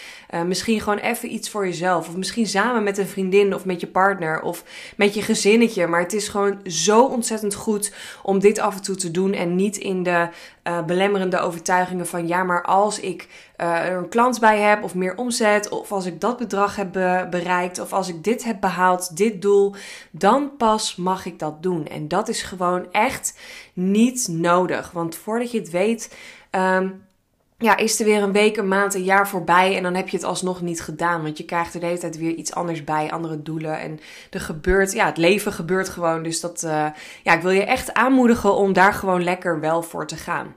misschien 0.47 0.81
gewoon 0.81 0.99
even 0.99 1.33
iets 1.33 1.51
voor 1.51 1.67
jezelf. 1.67 2.09
Of 2.09 2.17
misschien 2.17 2.47
samen 2.47 2.83
met 2.83 2.99
een 2.99 3.07
vriendin 3.07 3.55
of 3.55 3.65
met 3.65 3.81
je 3.81 3.87
partner. 3.87 4.43
Of 4.43 4.65
met 4.97 5.15
je 5.15 5.23
gezinnetje. 5.23 5.87
Maar 5.87 6.01
het 6.01 6.13
is 6.13 6.29
gewoon 6.29 6.61
zo 6.65 7.05
ontzettend 7.05 7.55
goed 7.55 7.93
om 8.23 8.39
dit 8.39 8.59
af 8.59 8.77
en 8.77 8.83
toe 8.83 8.97
te 8.97 9.11
doen. 9.11 9.33
En 9.33 9.55
niet 9.55 9.77
in 9.77 10.03
de 10.03 10.29
uh, 10.65 10.85
belemmerende 10.85 11.39
overtuigingen 11.39 12.07
van 12.07 12.27
ja, 12.27 12.43
maar 12.43 12.63
als 12.63 13.01
ik 13.01 13.29
uh, 13.57 13.87
er 13.87 13.97
een 13.97 14.09
klant 14.09 14.41
bij 14.41 14.61
heb 14.61 14.83
of 14.83 14.95
meer 14.95 15.17
omzet. 15.17 15.69
Of 15.69 15.93
als 15.93 16.07
ik 16.07 16.21
dat 16.21 16.37
bedrag 16.37 16.77
heb 16.77 16.93
bereikt. 17.31 17.79
Of 17.79 17.93
als 17.93 18.09
ik 18.09 18.25
dit 18.25 18.45
heb 18.45 18.61
behaald, 18.61 19.17
dit 19.17 19.43
doel. 19.43 19.75
Dan 20.11 20.57
pas 20.57 20.97
mag 20.97 21.27
ik 21.27 21.39
dat 21.39 21.63
doen. 21.63 21.87
En 21.87 22.09
dat 22.09 22.29
is 22.29 22.43
gewoon 22.43 22.93
echt 22.93 23.39
niet 23.73 24.29
nodig. 24.31 24.91
Want 24.91 25.17
voordat 25.17 25.51
je 25.51 25.59
het 25.59 25.71
weet. 25.71 26.17
Um, 26.51 27.07
ja, 27.61 27.77
is 27.77 27.99
er 27.99 28.05
weer 28.05 28.23
een 28.23 28.33
week, 28.33 28.57
een 28.57 28.69
maand, 28.69 28.95
een 28.95 29.05
jaar 29.05 29.29
voorbij 29.29 29.77
en 29.77 29.83
dan 29.83 29.95
heb 29.95 30.09
je 30.09 30.17
het 30.17 30.27
alsnog 30.27 30.61
niet 30.61 30.83
gedaan. 30.83 31.23
Want 31.23 31.39
je 31.39 31.45
krijgt 31.45 31.75
er 31.75 31.81
de 31.81 31.87
hele 31.87 31.99
tijd 31.99 32.19
weer 32.19 32.35
iets 32.35 32.55
anders 32.55 32.85
bij, 32.85 33.11
andere 33.11 33.43
doelen. 33.43 33.81
En 33.81 34.01
er 34.31 34.41
gebeurt, 34.41 34.93
ja, 34.93 35.07
het 35.07 35.17
leven 35.17 35.53
gebeurt 35.53 35.89
gewoon. 35.89 36.23
Dus 36.23 36.41
dat, 36.41 36.63
uh, 36.63 36.87
ja, 37.23 37.33
ik 37.35 37.43
wil 37.43 37.51
je 37.51 37.65
echt 37.65 37.95
aanmoedigen 37.95 38.55
om 38.55 38.73
daar 38.73 38.93
gewoon 38.93 39.23
lekker 39.23 39.61
wel 39.61 39.83
voor 39.83 40.07
te 40.07 40.17
gaan. 40.17 40.55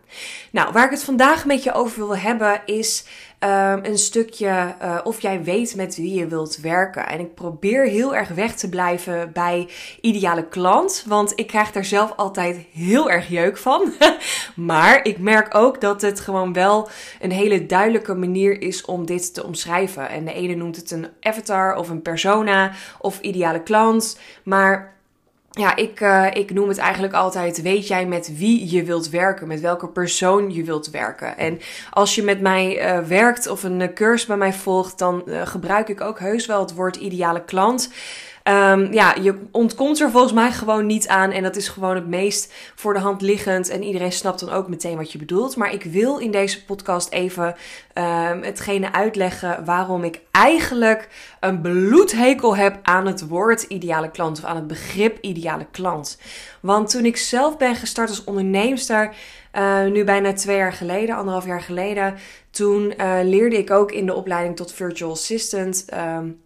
Nou, 0.52 0.72
waar 0.72 0.86
ik 0.86 0.92
het 0.92 1.04
vandaag 1.04 1.46
met 1.46 1.64
je 1.64 1.74
over 1.74 1.98
wil 1.98 2.18
hebben 2.18 2.62
is 2.66 3.06
um, 3.44 3.80
een 3.86 3.98
stukje 3.98 4.76
uh, 4.82 5.00
of 5.04 5.22
jij 5.22 5.44
weet 5.44 5.76
met 5.76 5.96
wie 5.96 6.14
je 6.14 6.28
wilt 6.28 6.58
werken. 6.58 7.08
En 7.08 7.20
ik 7.20 7.34
probeer 7.34 7.86
heel 7.86 8.16
erg 8.16 8.30
weg 8.30 8.56
te 8.56 8.70
blijven 8.70 9.32
bij 9.34 9.68
ideale 10.02 10.48
klant, 10.48 11.04
want 11.08 11.34
ik 11.36 11.48
krijg 11.48 11.72
daar 11.72 11.86
zelf 11.86 12.14
altijd 12.16 12.66
heel 12.74 13.10
erg 13.10 13.28
jeuk 13.28 13.58
van. 13.58 13.94
maar 14.56 15.06
ik 15.06 15.20
merk 15.20 15.56
ook 15.56 15.82
dat 15.82 16.02
het 16.02 16.20
gewoon 16.20 16.54
wel 16.54 16.90
een 17.20 17.32
hele 17.32 17.66
duidelijke 17.66 18.14
manier 18.14 18.62
is 18.62 18.86
om 18.86 19.06
dit 19.06 19.34
te 19.34 19.46
omschrijven. 19.46 20.10
En 20.10 20.26
de 20.26 20.34
ene 20.34 20.56
noemt 20.56 20.76
het 20.76 20.92
een 20.92 21.08
avatar 21.22 21.76
of 21.76 21.90
een 21.90 22.02
persona 22.02 22.72
of 23.00 23.20
ideale 23.20 23.64
klant, 23.64 24.20
maar 24.44 24.94
ja, 25.52 25.76
ik, 25.76 26.00
uh, 26.00 26.28
ik 26.34 26.54
noem 26.54 26.68
het 26.68 26.78
eigenlijk 26.78 27.14
altijd: 27.14 27.62
weet 27.62 27.88
jij 27.88 28.06
met 28.06 28.38
wie 28.38 28.72
je 28.76 28.84
wilt 28.84 29.10
werken, 29.10 29.48
met 29.48 29.60
welke 29.60 29.88
persoon 29.88 30.54
je 30.54 30.64
wilt 30.64 30.90
werken. 30.90 31.38
En 31.38 31.60
als 31.90 32.16
je 32.16 32.24
met 32.24 32.42
mij 32.42 32.96
uh, 32.98 33.08
werkt 33.08 33.48
of 33.48 33.64
een 33.64 33.94
cursus 33.94 34.28
bij 34.28 34.38
mij 34.38 34.54
volgt, 34.54 34.98
dan 34.98 35.24
gebruik 35.44 35.90
ik 35.90 36.02
ook 36.02 36.20
heus 36.20 36.46
wel 36.46 36.60
het 36.60 36.74
woord 36.74 36.96
ideale 36.96 37.44
klant. 37.44 37.90
Um, 38.44 38.94
ja, 38.94 39.16
je 39.22 39.36
ontkomt 39.52 40.00
er 40.00 40.12
volgens 40.12 40.34
mij 40.34 40.52
gewoon 40.52 40.86
niet 40.86 41.08
aan. 41.08 41.32
En 41.32 41.44
dat 41.44 41.56
is 41.56 41.68
gewoon 41.68 41.96
het 41.96 42.08
meest 42.08 42.54
voor 42.76 42.94
de 42.94 43.00
hand 43.00 43.22
liggend. 43.22 43.70
En 43.70 43.84
iedereen 43.84 44.12
snapt 44.12 44.40
dan 44.40 44.50
ook 44.50 44.68
meteen 44.68 44.98
wat 44.98 45.12
je 45.12 45.18
bedoelt. 45.18 45.56
Maar 45.56 45.74
ik 45.74 45.84
wil 45.84 46.18
in 46.18 46.32
deze 46.32 46.66
podcast 46.66 47.12
even 47.12 47.46
um, 47.46 48.44
hetgene 48.44 48.94
uitleggen 48.94 49.66
waarom 49.66 50.04
ik 50.04 50.20
eigenlijk 50.32 51.10
een 51.40 51.62
bloedhekel 51.62 52.56
heb 52.56 52.80
aan 52.84 53.06
het 53.06 53.28
woord 53.28 53.62
ideale 53.62 54.12
klant. 54.12 54.38
Of 54.38 54.44
aan 54.44 54.56
het 54.56 54.68
begrip 54.68 55.18
ideale 55.22 55.66
klant. 55.72 56.18
Want 56.60 56.90
toen 56.90 57.06
ik 57.06 57.18
zelf 57.18 57.58
ben 57.58 57.76
gestart 57.76 58.10
als 58.10 58.24
onderneemster. 58.24 59.14
Uh, 59.56 59.86
nu 59.86 60.04
bijna 60.04 60.34
twee 60.34 60.58
jaar 60.58 60.74
geleden, 60.74 61.16
anderhalf 61.16 61.46
jaar 61.46 61.62
geleden. 61.62 62.16
Toen 62.52 62.94
uh, 62.98 63.18
leerde 63.24 63.58
ik 63.58 63.72
ook 63.72 63.92
in 63.92 64.06
de 64.06 64.14
opleiding 64.14 64.56
tot 64.56 64.74
virtual 64.74 65.12
assistant. 65.12 65.86
Um, 65.94 66.41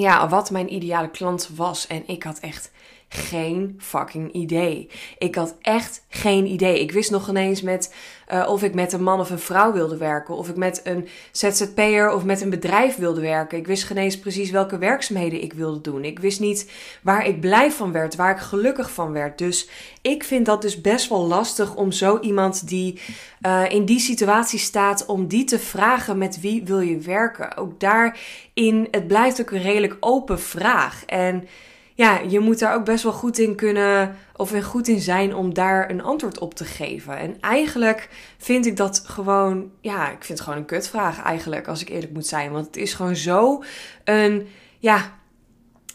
ja, 0.00 0.28
wat 0.28 0.50
mijn 0.50 0.74
ideale 0.74 1.10
klant 1.10 1.48
was. 1.54 1.86
En 1.86 2.02
ik 2.06 2.22
had 2.22 2.38
echt 2.38 2.70
geen 3.08 3.76
fucking 3.78 4.32
idee. 4.32 4.90
Ik 5.18 5.34
had 5.34 5.56
echt 5.60 6.04
geen 6.08 6.46
idee. 6.46 6.80
Ik 6.80 6.92
wist 6.92 7.10
nog 7.10 7.28
ineens 7.28 7.62
met 7.62 7.94
uh, 8.32 8.46
of 8.48 8.62
ik 8.62 8.74
met 8.74 8.92
een 8.92 9.02
man 9.02 9.20
of 9.20 9.30
een 9.30 9.38
vrouw 9.38 9.72
wilde 9.72 9.96
werken. 9.96 10.36
Of 10.36 10.48
ik 10.48 10.56
met 10.56 10.80
een 10.84 11.08
ZZP'er 11.32 12.12
of 12.12 12.24
met 12.24 12.40
een 12.40 12.50
bedrijf 12.50 12.96
wilde 12.96 13.20
werken. 13.20 13.58
Ik 13.58 13.66
wist 13.66 13.84
geen 13.84 13.96
eens 13.96 14.18
precies 14.18 14.50
welke 14.50 14.78
werkzaamheden 14.78 15.42
ik 15.42 15.52
wilde 15.52 15.80
doen. 15.80 16.04
Ik 16.04 16.18
wist 16.18 16.40
niet 16.40 16.70
waar 17.02 17.26
ik 17.26 17.40
blij 17.40 17.72
van 17.72 17.92
werd, 17.92 18.16
waar 18.16 18.30
ik 18.30 18.40
gelukkig 18.40 18.90
van 18.90 19.12
werd. 19.12 19.38
Dus 19.38 19.68
ik 20.02 20.24
vind 20.24 20.46
dat 20.46 20.62
dus 20.62 20.80
best 20.80 21.08
wel 21.08 21.26
lastig 21.26 21.74
om 21.74 21.92
zo 21.92 22.18
iemand 22.20 22.68
die 22.68 23.00
uh, 23.42 23.64
in 23.68 23.84
die 23.84 24.00
situatie 24.00 24.58
staat, 24.58 25.06
om 25.06 25.26
die 25.26 25.44
te 25.44 25.58
vragen 25.58 26.18
met 26.18 26.40
wie 26.40 26.64
wil 26.64 26.80
je 26.80 26.98
werken. 26.98 27.56
Ook 27.56 27.80
daarin, 27.80 28.88
het 28.90 29.06
blijft 29.06 29.40
ook 29.40 29.50
een 29.50 29.62
redelijk 29.62 29.96
open 30.00 30.40
vraag. 30.40 31.04
En 31.04 31.48
ja, 31.96 32.18
je 32.28 32.40
moet 32.40 32.58
daar 32.58 32.74
ook 32.74 32.84
best 32.84 33.02
wel 33.02 33.12
goed 33.12 33.38
in 33.38 33.54
kunnen 33.54 34.16
of 34.36 34.52
er 34.52 34.62
goed 34.62 34.88
in 34.88 35.00
zijn 35.00 35.34
om 35.34 35.54
daar 35.54 35.90
een 35.90 36.02
antwoord 36.02 36.38
op 36.38 36.54
te 36.54 36.64
geven. 36.64 37.18
En 37.18 37.40
eigenlijk 37.40 38.08
vind 38.38 38.66
ik 38.66 38.76
dat 38.76 39.02
gewoon, 39.06 39.70
ja, 39.80 40.10
ik 40.10 40.24
vind 40.24 40.38
het 40.38 40.40
gewoon 40.40 40.58
een 40.58 40.64
kutvraag 40.64 41.22
eigenlijk, 41.22 41.68
als 41.68 41.80
ik 41.80 41.88
eerlijk 41.88 42.12
moet 42.12 42.26
zijn. 42.26 42.52
Want 42.52 42.66
het 42.66 42.76
is 42.76 42.94
gewoon 42.94 43.16
zo 43.16 43.62
een, 44.04 44.48
ja, 44.78 45.14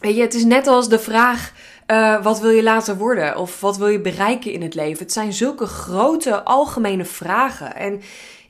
Weet 0.00 0.16
je, 0.16 0.22
het 0.22 0.34
is 0.34 0.44
net 0.44 0.66
als 0.66 0.88
de 0.88 0.98
vraag: 0.98 1.52
uh, 1.86 2.22
wat 2.22 2.40
wil 2.40 2.50
je 2.50 2.62
later 2.62 2.96
worden? 2.96 3.36
Of 3.36 3.60
wat 3.60 3.76
wil 3.76 3.88
je 3.88 4.00
bereiken 4.00 4.52
in 4.52 4.62
het 4.62 4.74
leven? 4.74 5.02
Het 5.02 5.12
zijn 5.12 5.32
zulke 5.32 5.66
grote, 5.66 6.42
algemene 6.42 7.04
vragen. 7.04 7.76
En 7.76 8.00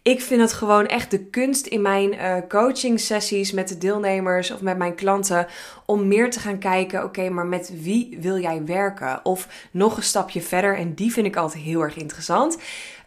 ik 0.03 0.21
vind 0.21 0.41
het 0.41 0.53
gewoon 0.53 0.87
echt 0.87 1.11
de 1.11 1.25
kunst 1.25 1.67
in 1.67 1.83
mijn 1.83 2.15
uh, 2.15 2.37
coaching 2.49 3.01
sessies 3.01 3.53
met 3.53 3.69
de 3.69 3.79
deelnemers 3.79 4.51
of 4.51 4.61
met 4.61 4.77
mijn 4.77 4.95
klanten 4.95 5.47
om 5.87 6.09
meer 6.09 6.31
te 6.31 6.41
gaan 6.41 6.59
kijken, 6.59 7.05
oké, 7.05 7.29
maar 7.29 7.47
met 7.47 7.73
wie 7.83 8.17
wil 8.21 8.39
jij 8.39 8.65
werken? 8.65 9.21
Of 9.25 9.69
nog 9.71 9.97
een 9.97 10.03
stapje 10.03 10.41
verder, 10.41 10.77
en 10.77 10.95
die 10.95 11.13
vind 11.13 11.27
ik 11.27 11.37
altijd 11.37 11.63
heel 11.63 11.81
erg 11.81 11.97
interessant. 11.97 12.59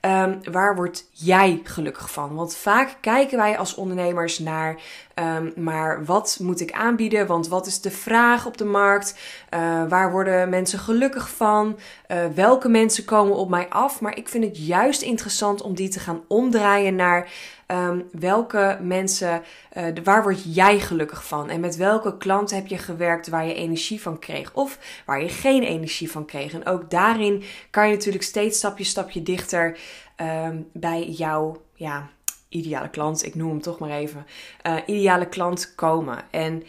Um, 0.05 0.39
waar 0.51 0.75
word 0.75 1.05
jij 1.11 1.61
gelukkig 1.63 2.11
van? 2.11 2.35
Want 2.35 2.55
vaak 2.55 2.97
kijken 3.01 3.37
wij 3.37 3.57
als 3.57 3.75
ondernemers 3.75 4.39
naar, 4.39 4.75
um, 5.15 5.53
maar 5.55 6.05
wat 6.05 6.37
moet 6.41 6.61
ik 6.61 6.71
aanbieden? 6.71 7.27
Want 7.27 7.47
wat 7.47 7.67
is 7.67 7.81
de 7.81 7.91
vraag 7.91 8.45
op 8.45 8.57
de 8.57 8.65
markt? 8.65 9.19
Uh, 9.53 9.83
waar 9.87 10.11
worden 10.11 10.49
mensen 10.49 10.79
gelukkig 10.79 11.29
van? 11.29 11.77
Uh, 12.07 12.17
welke 12.35 12.69
mensen 12.69 13.05
komen 13.05 13.35
op 13.35 13.49
mij 13.49 13.69
af? 13.69 14.01
Maar 14.01 14.17
ik 14.17 14.27
vind 14.27 14.43
het 14.43 14.65
juist 14.65 15.01
interessant 15.01 15.61
om 15.61 15.75
die 15.75 15.89
te 15.89 15.99
gaan 15.99 16.21
omdraaien 16.27 16.95
naar 16.95 17.29
um, 17.67 18.09
welke 18.11 18.77
mensen, 18.81 19.43
uh, 19.77 19.83
waar 20.03 20.23
word 20.23 20.55
jij 20.55 20.79
gelukkig 20.79 21.25
van? 21.25 21.49
En 21.49 21.59
met 21.59 21.75
welke 21.75 22.17
klanten 22.17 22.55
heb 22.55 22.67
je 22.67 22.77
gewerkt 22.77 23.27
waar 23.27 23.45
je 23.45 23.53
energie 23.53 24.01
van 24.01 24.19
kreeg? 24.19 24.53
Of 24.53 24.79
waar 25.05 25.21
je 25.21 25.29
geen 25.29 25.63
energie 25.63 26.11
van 26.11 26.25
kreeg? 26.25 26.53
En 26.53 26.65
ook 26.65 26.89
daarin 26.89 27.43
kan 27.69 27.87
je 27.87 27.93
natuurlijk 27.93 28.23
steeds 28.23 28.57
stapje, 28.57 28.83
stapje 28.83 29.23
dichter 29.23 29.79
um, 30.21 30.69
bij 30.73 31.09
jouw 31.09 31.61
ja, 31.73 32.09
ideale 32.49 32.89
klant, 32.89 33.25
ik 33.25 33.35
noem 33.35 33.49
hem 33.49 33.61
toch 33.61 33.79
maar 33.79 33.89
even, 33.89 34.25
uh, 34.67 34.75
ideale 34.85 35.29
klant 35.29 35.75
komen. 35.75 36.17
En 36.31 36.63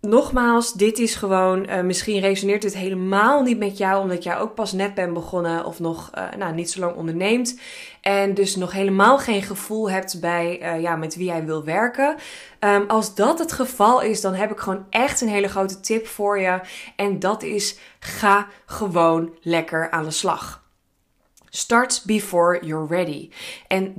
nogmaals, 0.00 0.72
dit 0.72 0.98
is 0.98 1.14
gewoon, 1.14 1.70
uh, 1.70 1.80
misschien 1.80 2.20
resoneert 2.20 2.62
dit 2.62 2.76
helemaal 2.76 3.42
niet 3.42 3.58
met 3.58 3.78
jou, 3.78 4.02
omdat 4.02 4.22
jij 4.22 4.38
ook 4.38 4.54
pas 4.54 4.72
net 4.72 4.94
bent 4.94 5.14
begonnen 5.14 5.64
of 5.64 5.80
nog 5.80 6.10
uh, 6.14 6.22
nou, 6.38 6.54
niet 6.54 6.70
zo 6.70 6.80
lang 6.80 6.96
onderneemt. 6.96 7.60
En 8.00 8.34
dus 8.34 8.56
nog 8.56 8.72
helemaal 8.72 9.18
geen 9.18 9.42
gevoel 9.42 9.90
hebt 9.90 10.20
bij 10.20 10.62
uh, 10.62 10.80
ja, 10.80 10.96
met 10.96 11.16
wie 11.16 11.26
jij 11.26 11.44
wil 11.44 11.64
werken. 11.64 12.16
Um, 12.60 12.84
als 12.88 13.14
dat 13.14 13.38
het 13.38 13.52
geval 13.52 14.02
is, 14.02 14.20
dan 14.20 14.34
heb 14.34 14.50
ik 14.50 14.58
gewoon 14.58 14.86
echt 14.90 15.20
een 15.20 15.28
hele 15.28 15.48
grote 15.48 15.80
tip 15.80 16.06
voor 16.06 16.40
je. 16.40 16.60
En 16.96 17.18
dat 17.18 17.42
is: 17.42 17.78
ga 17.98 18.46
gewoon 18.66 19.34
lekker 19.40 19.90
aan 19.90 20.04
de 20.04 20.10
slag. 20.10 20.64
Start 21.48 22.02
before 22.06 22.66
you're 22.66 22.86
ready. 22.86 23.30
En 23.68 23.92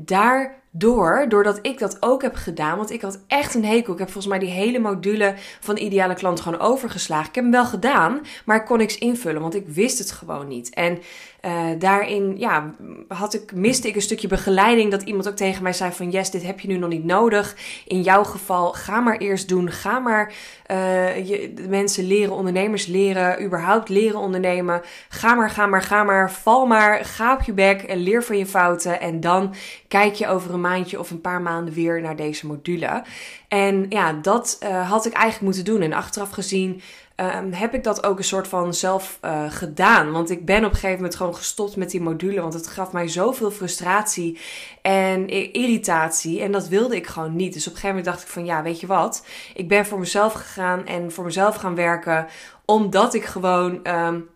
daardoor, 0.71 1.29
doordat 1.29 1.59
ik 1.61 1.79
dat 1.79 1.97
ook 1.99 2.21
heb 2.21 2.35
gedaan, 2.35 2.77
want 2.77 2.91
ik 2.91 3.01
had 3.01 3.19
echt 3.27 3.55
een 3.55 3.65
hekel. 3.65 3.93
Ik 3.93 3.99
heb 3.99 4.09
volgens 4.11 4.33
mij 4.33 4.39
die 4.39 4.49
hele 4.49 4.79
module 4.79 5.33
van 5.59 5.77
ideale 5.77 6.13
klant 6.13 6.41
gewoon 6.41 6.59
overgeslagen. 6.59 7.29
Ik 7.29 7.35
heb 7.35 7.43
hem 7.43 7.53
wel 7.53 7.65
gedaan, 7.65 8.21
maar 8.45 8.57
ik 8.57 8.65
kon 8.65 8.77
niks 8.77 8.97
invullen, 8.97 9.41
want 9.41 9.55
ik 9.55 9.67
wist 9.67 9.99
het 9.99 10.11
gewoon 10.11 10.47
niet. 10.47 10.69
En 10.73 10.99
uh, 11.45 11.65
daarin 11.79 12.37
ja, 12.37 12.73
had 13.07 13.33
ik, 13.33 13.53
miste 13.53 13.87
ik 13.87 13.95
een 13.95 14.01
stukje 14.01 14.27
begeleiding. 14.27 14.91
Dat 14.91 15.01
iemand 15.01 15.27
ook 15.27 15.35
tegen 15.35 15.63
mij 15.63 15.73
zei 15.73 15.91
van... 15.91 16.11
Yes, 16.11 16.31
dit 16.31 16.43
heb 16.43 16.59
je 16.59 16.67
nu 16.67 16.77
nog 16.77 16.89
niet 16.89 17.03
nodig. 17.03 17.55
In 17.87 18.01
jouw 18.01 18.23
geval, 18.23 18.73
ga 18.73 18.99
maar 18.99 19.17
eerst 19.17 19.49
doen. 19.49 19.71
Ga 19.71 19.99
maar 19.99 20.33
uh, 20.71 21.27
je, 21.27 21.53
de 21.53 21.67
mensen 21.67 22.07
leren, 22.07 22.33
ondernemers 22.33 22.85
leren. 22.85 23.43
Überhaupt 23.43 23.89
leren 23.89 24.19
ondernemen. 24.19 24.81
Ga 25.09 25.33
maar, 25.33 25.49
ga 25.49 25.65
maar, 25.65 25.81
ga 25.81 26.03
maar. 26.03 26.31
Val 26.31 26.65
maar, 26.65 27.05
ga 27.05 27.33
op 27.33 27.41
je 27.41 27.53
bek 27.53 27.81
en 27.81 27.97
leer 27.97 28.23
van 28.23 28.37
je 28.37 28.45
fouten. 28.45 28.99
En 28.99 29.19
dan 29.19 29.53
kijk 29.87 30.13
je 30.13 30.27
over 30.27 30.53
een 30.53 30.61
maandje 30.61 30.99
of 30.99 31.11
een 31.11 31.21
paar 31.21 31.41
maanden 31.41 31.73
weer 31.73 32.01
naar 32.01 32.15
deze 32.15 32.47
module. 32.47 33.03
En 33.47 33.85
ja, 33.89 34.13
dat 34.13 34.59
uh, 34.63 34.89
had 34.89 35.05
ik 35.05 35.13
eigenlijk 35.13 35.43
moeten 35.43 35.73
doen. 35.73 35.81
En 35.81 35.93
achteraf 35.93 36.29
gezien 36.29 36.81
um, 37.21 37.53
heb 37.53 37.73
ik 37.73 37.83
dat 37.83 38.03
ook 38.03 38.17
een 38.17 38.23
soort 38.23 38.47
van 38.47 38.73
zelf 38.73 39.19
uh, 39.25 39.51
gedaan. 39.51 40.11
Want 40.11 40.29
ik 40.29 40.45
ben 40.45 40.65
op 40.65 40.71
een 40.71 40.75
gegeven 40.75 40.95
moment 40.95 41.15
gewoon 41.15 41.35
gestopt 41.35 41.75
met 41.75 41.91
die 41.91 42.01
module. 42.01 42.41
Want 42.41 42.53
het 42.53 42.67
gaf 42.67 42.91
mij 42.91 43.07
zoveel 43.07 43.51
frustratie 43.51 44.39
en 44.81 45.29
irritatie. 45.53 46.41
En 46.41 46.51
dat 46.51 46.67
wilde 46.67 46.95
ik 46.95 47.07
gewoon 47.07 47.35
niet. 47.35 47.53
Dus 47.53 47.67
op 47.67 47.73
een 47.73 47.79
gegeven 47.79 47.95
moment 47.95 48.05
dacht 48.05 48.27
ik 48.27 48.33
van 48.33 48.45
ja, 48.45 48.63
weet 48.63 48.79
je 48.79 48.87
wat? 48.87 49.25
Ik 49.53 49.67
ben 49.67 49.85
voor 49.85 49.99
mezelf 49.99 50.33
gegaan 50.33 50.85
en 50.85 51.11
voor 51.11 51.23
mezelf 51.23 51.55
gaan 51.55 51.75
werken. 51.75 52.27
Omdat 52.65 53.13
ik 53.13 53.25
gewoon 53.25 53.87
um, 53.87 54.29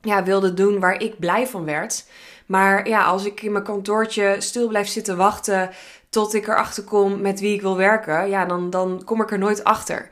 ja, 0.00 0.22
wilde 0.22 0.54
doen 0.54 0.80
waar 0.80 1.00
ik 1.00 1.18
blij 1.18 1.46
van 1.46 1.64
werd. 1.64 2.06
Maar 2.46 2.88
ja, 2.88 3.04
als 3.04 3.24
ik 3.24 3.42
in 3.42 3.52
mijn 3.52 3.64
kantoortje 3.64 4.36
stil 4.38 4.68
blijf 4.68 4.88
zitten 4.88 5.16
wachten 5.16 5.70
tot 6.08 6.34
ik 6.34 6.48
erachter 6.48 6.84
kom 6.84 7.20
met 7.20 7.40
wie 7.40 7.54
ik 7.54 7.60
wil 7.60 7.76
werken, 7.76 8.28
ja, 8.28 8.44
dan, 8.44 8.70
dan 8.70 9.02
kom 9.04 9.22
ik 9.22 9.30
er 9.30 9.38
nooit 9.38 9.64
achter. 9.64 10.08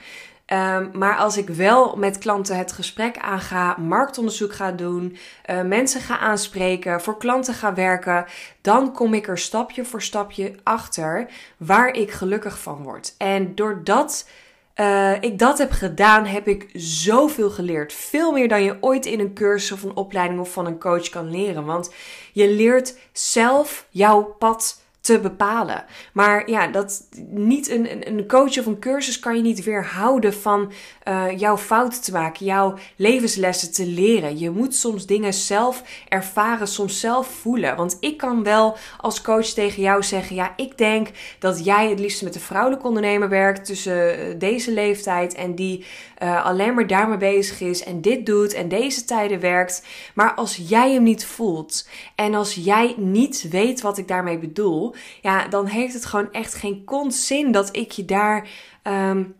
Um, 0.52 0.90
maar 0.92 1.16
als 1.16 1.36
ik 1.36 1.48
wel 1.48 1.96
met 1.96 2.18
klanten 2.18 2.56
het 2.56 2.72
gesprek 2.72 3.18
aanga, 3.18 3.76
marktonderzoek 3.78 4.52
ga 4.52 4.72
doen, 4.72 5.16
uh, 5.50 5.62
mensen 5.62 6.00
ga 6.00 6.18
aanspreken, 6.18 7.00
voor 7.00 7.18
klanten 7.18 7.54
ga 7.54 7.74
werken, 7.74 8.24
dan 8.60 8.92
kom 8.92 9.14
ik 9.14 9.28
er 9.28 9.38
stapje 9.38 9.84
voor 9.84 10.02
stapje 10.02 10.54
achter 10.62 11.26
waar 11.56 11.88
ik 11.94 12.10
gelukkig 12.10 12.58
van 12.58 12.82
word. 12.82 13.14
En 13.18 13.54
doordat 13.54 14.28
uh, 14.76 15.22
ik 15.22 15.38
dat 15.38 15.58
heb 15.58 15.70
gedaan, 15.70 16.26
heb 16.26 16.48
ik 16.48 16.70
zoveel 16.72 17.50
geleerd. 17.50 17.92
Veel 17.92 18.32
meer 18.32 18.48
dan 18.48 18.62
je 18.62 18.76
ooit 18.80 19.06
in 19.06 19.20
een 19.20 19.34
cursus 19.34 19.72
of 19.72 19.82
een 19.82 19.96
opleiding 19.96 20.40
of 20.40 20.52
van 20.52 20.66
een 20.66 20.78
coach 20.78 21.08
kan 21.08 21.30
leren. 21.30 21.64
Want 21.64 21.94
je 22.32 22.50
leert 22.50 22.98
zelf 23.12 23.86
jouw 23.90 24.22
pad 24.22 24.84
te 25.06 25.20
bepalen. 25.20 25.84
Maar 26.12 26.50
ja, 26.50 26.66
dat 26.66 27.08
niet 27.28 27.70
een, 27.70 28.08
een 28.08 28.26
coach 28.26 28.58
of 28.58 28.66
een 28.66 28.78
cursus 28.78 29.18
kan 29.18 29.36
je 29.36 29.42
niet 29.42 29.64
weerhouden 29.64 30.34
van 30.34 30.72
uh, 31.08 31.38
jouw 31.38 31.56
fouten 31.56 32.02
te 32.02 32.12
maken, 32.12 32.46
jouw 32.46 32.74
levenslessen 32.96 33.72
te 33.72 33.86
leren. 33.86 34.38
Je 34.38 34.50
moet 34.50 34.74
soms 34.74 35.06
dingen 35.06 35.34
zelf 35.34 35.82
ervaren, 36.08 36.68
soms 36.68 37.00
zelf 37.00 37.26
voelen. 37.26 37.76
Want 37.76 37.96
ik 38.00 38.16
kan 38.16 38.42
wel 38.42 38.76
als 39.00 39.22
coach 39.22 39.46
tegen 39.46 39.82
jou 39.82 40.02
zeggen: 40.02 40.36
ja, 40.36 40.52
ik 40.56 40.78
denk 40.78 41.08
dat 41.38 41.64
jij 41.64 41.88
het 41.88 42.00
liefst 42.00 42.22
met 42.22 42.34
een 42.34 42.40
vrouwelijke 42.40 42.86
ondernemer 42.86 43.28
werkt 43.28 43.64
tussen 43.64 44.18
eh, 44.18 44.38
deze 44.38 44.72
leeftijd 44.72 45.34
en 45.34 45.54
die 45.54 45.84
uh, 46.22 46.44
alleen 46.44 46.74
maar 46.74 46.86
daarmee 46.86 47.16
bezig 47.16 47.60
is 47.60 47.84
en 47.84 48.00
dit 48.00 48.26
doet 48.26 48.52
en 48.52 48.68
deze 48.68 49.04
tijden 49.04 49.40
werkt. 49.40 49.82
Maar 50.14 50.34
als 50.34 50.60
jij 50.68 50.92
hem 50.92 51.02
niet 51.02 51.24
voelt 51.24 51.88
en 52.14 52.34
als 52.34 52.54
jij 52.54 52.94
niet 52.96 53.48
weet 53.50 53.80
wat 53.80 53.98
ik 53.98 54.08
daarmee 54.08 54.38
bedoel, 54.38 54.94
ja, 55.22 55.48
dan 55.48 55.66
heeft 55.66 55.94
het 55.94 56.04
gewoon 56.04 56.32
echt 56.32 56.54
geen 56.54 56.84
kont 56.84 57.14
zin 57.14 57.52
dat 57.52 57.76
ik 57.76 57.90
je 57.90 58.04
daar 58.04 58.48
um, 58.82 59.34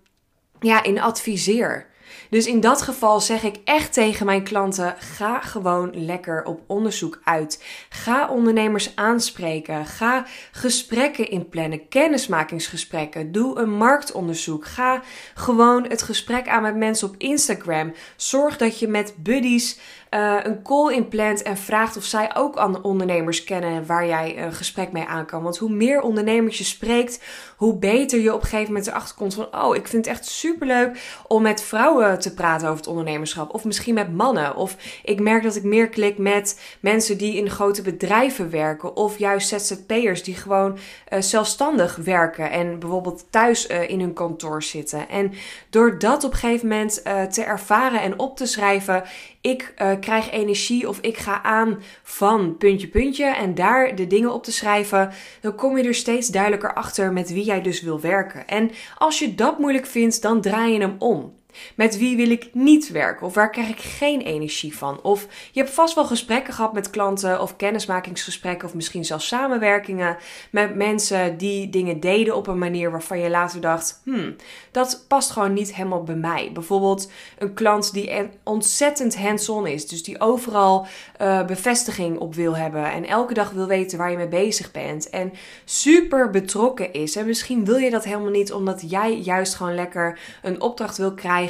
ja, 0.61 0.83
in 0.83 1.01
adviseer. 1.01 1.87
Dus 2.31 2.47
in 2.47 2.61
dat 2.61 2.83
geval 2.83 3.21
zeg 3.21 3.43
ik 3.43 3.57
echt 3.65 3.93
tegen 3.93 4.27
mijn 4.27 4.43
klanten: 4.43 4.95
ga 4.99 5.41
gewoon 5.41 5.91
lekker 6.05 6.45
op 6.45 6.61
onderzoek 6.67 7.21
uit. 7.25 7.65
Ga 7.89 8.29
ondernemers 8.29 8.97
aanspreken. 8.97 9.87
Ga 9.87 10.27
gesprekken 10.53 11.31
inplannen, 11.31 11.89
kennismakingsgesprekken. 11.89 13.33
Doe 13.33 13.59
een 13.59 13.71
marktonderzoek. 13.71 14.67
Ga 14.67 15.03
gewoon 15.35 15.87
het 15.89 16.03
gesprek 16.03 16.49
aan 16.49 16.63
met 16.63 16.77
mensen 16.77 17.09
op 17.09 17.15
Instagram. 17.19 17.93
Zorg 18.17 18.57
dat 18.57 18.79
je 18.79 18.89
met 18.89 19.15
buddies 19.17 19.79
uh, 20.11 20.37
een 20.43 20.63
call 20.63 20.93
inplant 20.93 21.43
en 21.43 21.57
vraagt 21.57 21.97
of 21.97 22.05
zij 22.05 22.37
ook 22.37 22.57
aan 22.57 22.83
ondernemers 22.83 23.45
kennen 23.45 23.87
waar 23.87 24.07
jij 24.07 24.43
een 24.43 24.53
gesprek 24.53 24.93
mee 24.93 25.05
aan 25.05 25.27
kan. 25.27 25.43
Want 25.43 25.59
hoe 25.59 25.71
meer 25.71 26.01
ondernemers 26.01 26.59
je 26.59 26.65
spreekt, 26.65 27.23
hoe 27.57 27.79
beter 27.79 28.21
je 28.21 28.35
op 28.35 28.41
een 28.41 28.49
gegeven 28.49 28.73
moment 28.73 28.87
erachter 28.87 29.17
komt 29.17 29.35
van: 29.35 29.63
oh, 29.63 29.77
ik 29.77 29.87
vind 29.87 30.05
het 30.07 30.15
echt 30.15 30.27
superleuk 30.27 31.21
om 31.27 31.43
met 31.43 31.63
vrouwen 31.63 32.16
te 32.21 32.35
praten 32.35 32.67
over 32.67 32.79
het 32.79 32.89
ondernemerschap. 32.89 33.55
Of 33.55 33.65
misschien 33.65 33.95
met 33.95 34.13
mannen. 34.13 34.57
Of 34.57 34.77
ik 35.05 35.21
merk 35.21 35.43
dat 35.43 35.57
ik 35.57 35.63
meer 35.63 35.89
klik 35.89 36.19
met 36.19 36.61
mensen 36.81 37.19
die 37.19 37.37
in 37.37 37.51
grote 37.51 37.83
bedrijven 37.83 38.51
werken. 38.51 38.97
Of 38.97 39.19
juist 39.19 39.49
ZZP'ers 39.49 40.23
die 40.23 40.35
gewoon 40.35 40.79
uh, 41.13 41.21
zelfstandig 41.21 41.97
werken 41.97 42.51
en 42.51 42.79
bijvoorbeeld 42.79 43.27
thuis 43.31 43.71
uh, 43.71 43.91
in 43.91 44.01
hun 44.01 44.13
kantoor 44.13 44.63
zitten. 44.63 45.09
En 45.09 45.33
door 45.71 45.99
dat 45.99 46.25
op 46.25 46.33
een 46.33 46.39
gegeven 46.39 46.69
moment 46.69 47.05
te 47.33 47.43
ervaren 47.45 48.03
en 48.03 48.19
op 48.19 48.37
te 48.37 48.47
schrijven, 48.47 49.03
ik 49.41 49.75
krijg 50.01 50.31
energie 50.31 50.89
of 50.89 50.99
ik 51.01 51.17
ga 51.17 51.43
aan 51.43 51.83
van 52.03 52.57
puntje 52.57 52.89
puntje 52.89 53.25
en 53.25 53.55
daar 53.55 53.95
de 53.95 54.07
dingen 54.07 54.33
op 54.33 54.45
te 54.45 54.53
schrijven, 54.53 55.13
dan 55.41 55.55
kom 55.55 55.79
je 55.79 55.85
er 55.85 55.95
steeds 55.95 56.29
duidelijker 56.29 56.75
achter 56.75 57.13
met 57.13 57.33
wie 57.33 57.45
jij 57.45 57.63
dus 57.63 57.81
wil 57.81 58.01
werken. 58.01 58.47
En 58.47 58.71
als 58.99 59.19
je 59.19 59.35
dat 59.35 59.59
moeilijk 59.59 59.87
vindt, 59.87 60.23
dan 60.23 60.41
draai 60.41 60.73
je 60.73 60.81
hem 60.81 60.97
om. 60.99 61.35
Met 61.75 61.99
wie 61.99 62.17
wil 62.17 62.31
ik 62.31 62.49
niet 62.53 62.89
werken? 62.89 63.27
Of 63.27 63.35
waar 63.35 63.51
krijg 63.51 63.69
ik 63.69 63.81
geen 63.81 64.21
energie 64.21 64.77
van? 64.77 65.03
Of 65.03 65.27
je 65.53 65.61
hebt 65.61 65.75
vast 65.75 65.95
wel 65.95 66.05
gesprekken 66.05 66.55
gehad 66.55 66.73
met 66.73 66.91
klanten 66.91 67.41
of 67.41 67.57
kennismakingsgesprekken 67.57 68.69
of 68.69 68.75
misschien 68.75 69.05
zelfs 69.05 69.27
samenwerkingen 69.27 70.17
met 70.51 70.75
mensen 70.75 71.37
die 71.37 71.71
dingen 71.71 72.01
deden 72.01 72.37
op 72.37 72.47
een 72.47 72.59
manier 72.59 72.91
waarvan 72.91 73.19
je 73.19 73.31
later 73.31 73.61
dacht: 73.61 74.01
hmm, 74.05 74.37
dat 74.71 75.05
past 75.09 75.31
gewoon 75.31 75.53
niet 75.53 75.75
helemaal 75.75 76.03
bij 76.03 76.15
mij. 76.15 76.51
Bijvoorbeeld 76.53 77.11
een 77.39 77.55
klant 77.55 77.93
die 77.93 78.29
ontzettend 78.43 79.17
hands-on 79.17 79.67
is, 79.67 79.89
dus 79.89 80.03
die 80.03 80.21
overal 80.21 80.87
uh, 81.21 81.45
bevestiging 81.45 82.19
op 82.19 82.35
wil 82.35 82.57
hebben 82.57 82.93
en 82.93 83.05
elke 83.05 83.35
dag 83.35 83.51
wil 83.51 83.67
weten 83.67 83.99
waar 83.99 84.11
je 84.11 84.17
mee 84.17 84.29
bezig 84.29 84.71
bent 84.71 85.11
en 85.11 85.33
super 85.65 86.31
betrokken 86.31 86.93
is. 86.93 87.17
En 87.17 87.27
misschien 87.27 87.65
wil 87.65 87.77
je 87.77 87.91
dat 87.91 88.05
helemaal 88.05 88.31
niet 88.31 88.53
omdat 88.53 88.91
jij 88.91 89.19
juist 89.19 89.55
gewoon 89.55 89.75
lekker 89.75 90.19
een 90.43 90.61
opdracht 90.61 90.97
wil 90.97 91.15
krijgen 91.15 91.46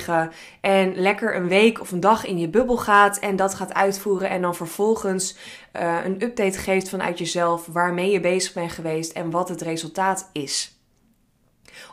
en 0.61 0.95
lekker 0.97 1.37
een 1.37 1.49
week 1.49 1.81
of 1.81 1.93
een 1.93 2.01
dag 2.01 2.27
in 2.27 2.39
je 2.39 2.49
bubbel 2.49 2.77
gaat 2.77 3.19
en 3.19 3.37
dat 3.37 3.55
gaat 3.55 3.75
uitvoeren 3.75 4.29
en 4.29 4.43
dan 4.43 4.55
vervolgens 4.55 5.37
uh, 5.77 5.99
een 6.05 6.23
update 6.23 6.59
geeft 6.59 6.89
vanuit 6.89 7.19
jezelf 7.19 7.67
waarmee 7.67 8.11
je 8.11 8.21
bezig 8.21 8.53
bent 8.53 8.73
geweest 8.73 9.13
en 9.13 9.31
wat 9.31 9.49
het 9.49 9.61
resultaat 9.61 10.31
is. 10.33 10.77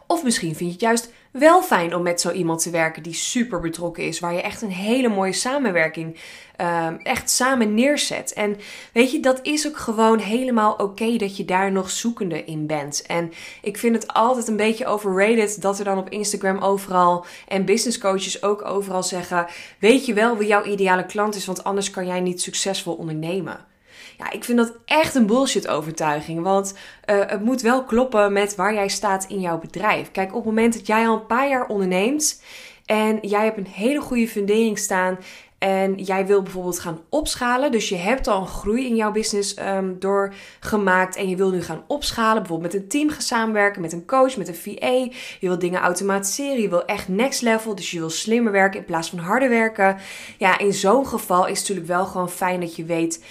Of 0.07 0.23
misschien 0.23 0.55
vind 0.55 0.69
je 0.69 0.71
het 0.71 0.81
juist 0.81 1.11
wel 1.33 1.61
fijn 1.61 1.95
om 1.95 2.01
met 2.01 2.21
zo 2.21 2.31
iemand 2.31 2.61
te 2.61 2.69
werken 2.69 3.03
die 3.03 3.13
super 3.13 3.59
betrokken 3.59 4.03
is, 4.03 4.19
waar 4.19 4.33
je 4.33 4.41
echt 4.41 4.61
een 4.61 4.71
hele 4.71 5.09
mooie 5.09 5.33
samenwerking 5.33 6.19
uh, 6.61 6.87
echt 7.03 7.29
samen 7.29 7.73
neerzet. 7.73 8.33
En 8.33 8.57
weet 8.93 9.11
je, 9.11 9.19
dat 9.19 9.39
is 9.41 9.67
ook 9.67 9.77
gewoon 9.77 10.19
helemaal 10.19 10.73
oké 10.73 11.17
dat 11.17 11.37
je 11.37 11.45
daar 11.45 11.71
nog 11.71 11.89
zoekende 11.89 12.43
in 12.43 12.67
bent. 12.67 13.01
En 13.01 13.31
ik 13.61 13.77
vind 13.77 13.95
het 13.95 14.13
altijd 14.13 14.47
een 14.47 14.55
beetje 14.55 14.85
overrated 14.85 15.61
dat 15.61 15.79
er 15.79 15.85
dan 15.85 15.97
op 15.97 16.09
Instagram 16.09 16.57
overal 16.57 17.25
en 17.47 17.65
business 17.65 17.97
coaches 17.97 18.43
ook 18.43 18.65
overal 18.65 19.03
zeggen: 19.03 19.47
Weet 19.79 20.05
je 20.05 20.13
wel 20.13 20.37
wie 20.37 20.47
jouw 20.47 20.63
ideale 20.63 21.05
klant 21.05 21.35
is, 21.35 21.45
want 21.45 21.63
anders 21.63 21.89
kan 21.89 22.05
jij 22.05 22.19
niet 22.19 22.41
succesvol 22.41 22.93
ondernemen. 22.93 23.72
Ja, 24.17 24.31
ik 24.31 24.43
vind 24.43 24.57
dat 24.57 24.73
echt 24.85 25.15
een 25.15 25.25
bullshit 25.25 25.67
overtuiging. 25.67 26.41
Want 26.41 26.73
uh, 26.73 27.19
het 27.27 27.43
moet 27.43 27.61
wel 27.61 27.83
kloppen 27.83 28.33
met 28.33 28.55
waar 28.55 28.73
jij 28.73 28.87
staat 28.87 29.25
in 29.27 29.39
jouw 29.39 29.59
bedrijf. 29.59 30.11
Kijk, 30.11 30.29
op 30.29 30.35
het 30.35 30.45
moment 30.45 30.73
dat 30.73 30.87
jij 30.87 31.07
al 31.07 31.15
een 31.15 31.25
paar 31.25 31.49
jaar 31.49 31.67
onderneemt 31.67 32.43
en 32.85 33.19
jij 33.21 33.43
hebt 33.43 33.57
een 33.57 33.67
hele 33.67 34.01
goede 34.01 34.27
fundering 34.27 34.77
staan 34.77 35.17
en 35.63 35.95
jij 35.95 36.25
wil 36.25 36.41
bijvoorbeeld 36.41 36.79
gaan 36.79 37.01
opschalen. 37.09 37.71
Dus 37.71 37.89
je 37.89 37.95
hebt 37.95 38.27
al 38.27 38.41
een 38.41 38.47
groei 38.47 38.87
in 38.87 38.95
jouw 38.95 39.11
business 39.11 39.59
um, 39.59 39.99
doorgemaakt. 39.99 41.15
En 41.15 41.29
je 41.29 41.35
wil 41.35 41.51
nu 41.51 41.61
gaan 41.61 41.83
opschalen. 41.87 42.41
Bijvoorbeeld 42.41 42.73
met 42.73 42.81
een 42.81 42.89
team 42.89 43.09
gaan 43.09 43.21
samenwerken. 43.21 43.81
Met 43.81 43.93
een 43.93 44.05
coach, 44.05 44.37
met 44.37 44.47
een 44.47 44.55
VA. 44.55 44.91
Je 45.39 45.47
wil 45.47 45.59
dingen 45.59 45.79
automatiseren. 45.79 46.61
Je 46.61 46.69
wil 46.69 46.85
echt 46.85 47.07
next 47.07 47.41
level. 47.41 47.75
Dus 47.75 47.91
je 47.91 47.99
wil 47.99 48.09
slimmer 48.09 48.51
werken 48.51 48.79
in 48.79 48.85
plaats 48.85 49.09
van 49.09 49.19
harder 49.19 49.49
werken. 49.49 49.97
Ja, 50.37 50.57
in 50.57 50.73
zo'n 50.73 51.07
geval 51.07 51.47
is 51.47 51.59
het 51.59 51.67
natuurlijk 51.67 51.87
wel 51.87 52.05
gewoon 52.05 52.29
fijn 52.29 52.59
dat 52.59 52.75
je 52.75 52.85
weet. 52.85 53.23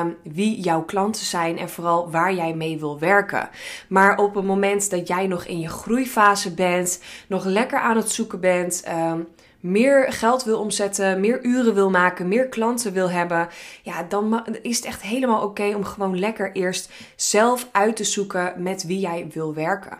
Um, 0.00 0.16
wie 0.22 0.60
jouw 0.60 0.82
klanten 0.82 1.24
zijn 1.24 1.58
en 1.58 1.68
vooral 1.68 2.10
waar 2.10 2.34
jij 2.34 2.54
mee 2.54 2.78
wil 2.78 2.98
werken. 2.98 3.48
Maar 3.88 4.18
op 4.18 4.34
het 4.34 4.44
moment 4.44 4.90
dat 4.90 5.08
jij 5.08 5.26
nog 5.26 5.44
in 5.44 5.60
je 5.60 5.68
groeifase 5.68 6.54
bent, 6.54 7.02
nog 7.28 7.44
lekker 7.44 7.78
aan 7.78 7.96
het 7.96 8.10
zoeken 8.10 8.40
bent, 8.40 8.84
um, 8.88 9.26
meer 9.60 10.12
geld 10.12 10.44
wil 10.44 10.58
omzetten, 10.58 11.20
meer 11.20 11.44
uren 11.44 11.74
wil 11.74 11.90
maken, 11.90 12.28
meer 12.28 12.48
klanten 12.48 12.92
wil 12.92 13.10
hebben, 13.10 13.48
ja, 13.82 14.02
dan 14.02 14.46
is 14.62 14.76
het 14.76 14.86
echt 14.86 15.02
helemaal 15.02 15.42
oké 15.42 15.74
om 15.74 15.84
gewoon 15.84 16.18
lekker 16.18 16.52
eerst 16.52 16.92
zelf 17.16 17.68
uit 17.72 17.96
te 17.96 18.04
zoeken 18.04 18.62
met 18.62 18.86
wie 18.86 18.98
jij 18.98 19.28
wil 19.32 19.54
werken. 19.54 19.98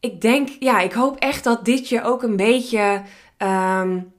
Ik 0.00 0.20
denk, 0.20 0.48
ja, 0.60 0.80
ik 0.80 0.92
hoop 0.92 1.16
echt 1.18 1.44
dat 1.44 1.64
dit 1.64 1.88
je 1.88 2.02
ook 2.02 2.22
een 2.22 2.36
beetje 2.36 3.02
um, 3.38 4.12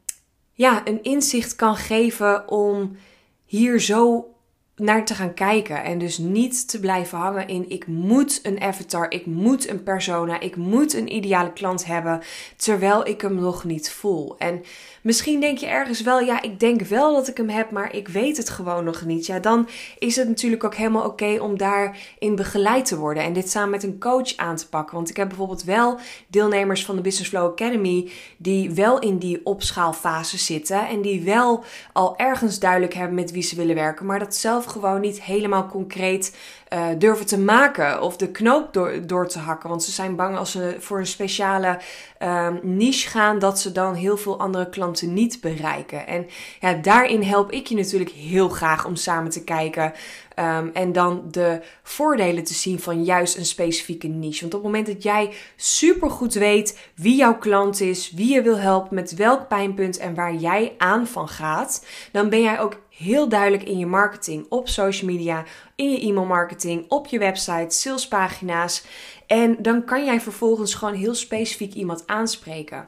ja, 0.54 0.82
een 0.86 1.04
inzicht 1.04 1.56
kan 1.56 1.76
geven 1.76 2.48
om 2.50 2.98
hier 3.46 3.80
zo 3.80 4.32
naar 4.78 5.06
te 5.06 5.16
gaan 5.16 5.34
kijken. 5.34 5.84
En 5.84 5.98
dus 5.98 6.18
niet 6.18 6.70
te 6.70 6.80
blijven 6.80 7.18
hangen 7.18 7.48
in 7.48 7.70
ik 7.70 7.88
moet 7.88 8.40
een 8.44 8.62
avatar, 8.62 9.12
ik 9.12 9.26
moet 9.26 9.70
een 9.70 9.84
persona, 9.84 10.40
ik 10.40 10.56
moet 10.56 10.94
een 10.94 11.16
ideale 11.16 11.54
klant 11.54 11.86
hebben, 11.86 12.22
terwijl 12.56 13.08
ik 13.08 13.22
hem 13.22 13.36
nog 13.36 13.64
niet 13.64 13.92
voel. 13.92 14.36
En 14.38 14.64
misschien 15.02 15.40
denk 15.40 15.58
je 15.58 15.66
ergens 15.66 16.02
wel, 16.02 16.20
ja, 16.20 16.42
ik 16.42 16.60
denk 16.60 16.82
wel 16.82 17.14
dat 17.14 17.28
ik 17.28 17.38
hem 17.38 17.50
heb, 17.50 17.72
maar 17.72 17.96
ik 17.96 18.08
weet 18.08 18.38
het 18.38 18.50
gewoon 18.50 18.84
nog 18.84 19.06
niet. 19.06 19.26
Ja, 19.26 19.40
dan 19.40 19.68
is 20.00 20.16
het 20.16 20.28
natuurlijk 20.28 20.64
ook 20.64 20.76
helemaal 20.76 21.06
oké 21.06 21.38
om 21.40 21.58
daarin 21.58 22.36
begeleid 22.36 22.86
te 22.86 22.98
worden 22.98 23.24
en 23.24 23.34
dit 23.34 23.50
samen 23.50 23.70
met 23.70 23.84
een 23.84 24.00
coach 24.00 24.36
aan 24.36 24.56
te 24.56 24.70
pakken. 24.70 24.96
Want 24.96 25.10
ik 25.10 25.18
heb 25.18 25.28
bijvoorbeeld 25.28 25.64
wel 25.64 26.00
deelnemers 26.28 26.86
van 26.86 26.96
de 26.96 27.02
Business 27.02 27.30
Flow 27.30 27.52
Academy 27.52 28.12
die 28.38 28.72
wel 28.72 29.00
in 29.00 29.18
die 29.18 29.46
opschaalfase 29.46 30.38
zitten 30.38 30.88
en 30.88 31.02
die 31.02 31.22
wel 31.22 31.64
al 31.94 32.18
ergens 32.18 32.60
duidelijk 32.60 32.94
hebben 32.94 33.16
met 33.16 33.32
wie 33.32 33.44
ze 33.44 33.56
willen 33.56 33.76
werken, 33.76 34.06
maar 34.06 34.20
dat 34.20 34.36
zelf 34.36 34.66
gewoon 34.68 35.02
niet 35.02 35.22
helemaal 35.22 35.68
concreet 35.68 36.36
uh, 36.74 36.86
durven 36.98 37.26
te 37.26 37.40
maken 37.40 38.02
of 38.02 38.18
de 38.18 38.32
knoop 38.32 38.74
door, 38.74 39.08
door 39.08 39.28
te 39.28 39.40
hakken. 39.40 39.70
Want 39.70 39.84
ze 39.84 39.92
zijn 39.92 40.16
bang 40.16 40.38
als 40.38 40.52
ze 40.52 40.76
voor 40.80 41.00
een 41.00 41.08
speciale 41.08 41.80
uh, 42.24 42.48
niche 42.62 43.10
gaan, 43.10 43.40
dat 43.40 43.60
ze 43.60 43.72
dan 43.72 43.94
heel 43.94 44.18
veel 44.18 44.40
andere 44.40 44.70
klanten 44.70 45.14
niet 45.14 45.42
bereiken. 45.42 46.08
En 46.08 46.28
ja, 46.60 46.74
daarin 46.74 47.24
help 47.24 47.52
ik 47.52 47.68
je 47.68 47.76
natuurlijk 47.76 48.12
heel 48.12 48.50
graag 48.50 48.86
om 48.86 48.96
samen 48.96 49.32
te 49.32 49.44
kijken. 49.44 49.94
Um, 50.40 50.70
en 50.74 50.92
dan 50.92 51.24
de 51.32 51.62
voordelen 51.84 52.44
te 52.44 52.54
zien 52.54 52.80
van 52.80 53.04
juist 53.04 53.38
een 53.38 53.46
specifieke 53.46 54.08
niche. 54.08 54.42
Want 54.42 54.54
op 54.54 54.64
het 54.64 54.72
moment 54.72 54.88
dat 54.88 55.04
jij 55.04 55.34
super 55.56 56.10
goed 56.10 56.34
weet 56.34 56.80
wie 56.96 57.16
jouw 57.16 57.38
klant 57.38 57.82
is, 57.82 58.12
wie 58.12 58.34
je 58.34 58.42
wil 58.42 58.58
helpen, 58.58 58.96
met 58.96 59.16
welk 59.16 59.48
pijnpunt 59.48 59.98
en 59.98 60.16
waar 60.16 60.36
jij 60.36 60.74
aan 60.78 61.08
van 61.08 61.28
gaat, 61.28 61.86
dan 62.12 62.30
ben 62.30 62.42
jij 62.42 62.60
ook 62.60 62.80
heel 62.98 63.30
duidelijk 63.30 63.64
in 63.64 63.78
je 63.78 63.86
marketing, 63.86 64.46
op 64.50 64.68
social 64.68 65.12
media, 65.12 65.44
in 65.76 65.92
je 65.92 66.00
e-mail 66.00 66.26
marketing, 66.26 66.86
op 66.88 67.08
je 67.08 67.20
website, 67.20 67.76
salespagina's. 67.76 68.86
En 69.28 69.56
dan 69.60 69.86
kan 69.86 70.06
jij 70.06 70.22
vervolgens 70.22 70.74
gewoon 70.74 70.94
heel 70.94 71.16
specifiek 71.16 71.74
iemand 71.74 72.04
aanspreken. 72.06 72.88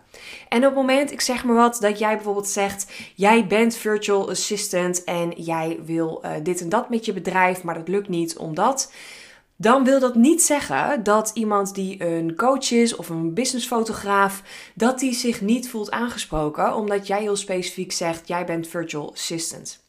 En 0.49 0.57
op 0.57 0.63
het 0.63 0.75
moment, 0.75 1.11
ik 1.11 1.21
zeg 1.21 1.43
maar 1.43 1.55
wat, 1.55 1.77
dat 1.79 1.99
jij 1.99 2.15
bijvoorbeeld 2.15 2.47
zegt: 2.47 2.91
jij 3.15 3.47
bent 3.47 3.75
virtual 3.75 4.29
assistant 4.29 5.03
en 5.03 5.31
jij 5.31 5.79
wil 5.85 6.21
uh, 6.25 6.31
dit 6.43 6.61
en 6.61 6.69
dat 6.69 6.89
met 6.89 7.05
je 7.05 7.13
bedrijf, 7.13 7.63
maar 7.63 7.75
dat 7.75 7.87
lukt 7.87 8.09
niet 8.09 8.37
omdat 8.37 8.91
dan 9.61 9.83
wil 9.83 9.99
dat 9.99 10.15
niet 10.15 10.41
zeggen 10.41 11.03
dat 11.03 11.31
iemand 11.33 11.75
die 11.75 12.05
een 12.05 12.35
coach 12.35 12.71
is 12.71 12.95
of 12.95 13.09
een 13.09 13.33
businessfotograaf, 13.33 14.43
dat 14.75 14.99
die 14.99 15.13
zich 15.13 15.41
niet 15.41 15.69
voelt 15.69 15.91
aangesproken, 15.91 16.75
omdat 16.75 17.07
jij 17.07 17.21
heel 17.21 17.35
specifiek 17.35 17.91
zegt: 17.91 18.27
jij 18.27 18.45
bent 18.45 18.67
virtual 18.67 19.11
assistant. 19.11 19.88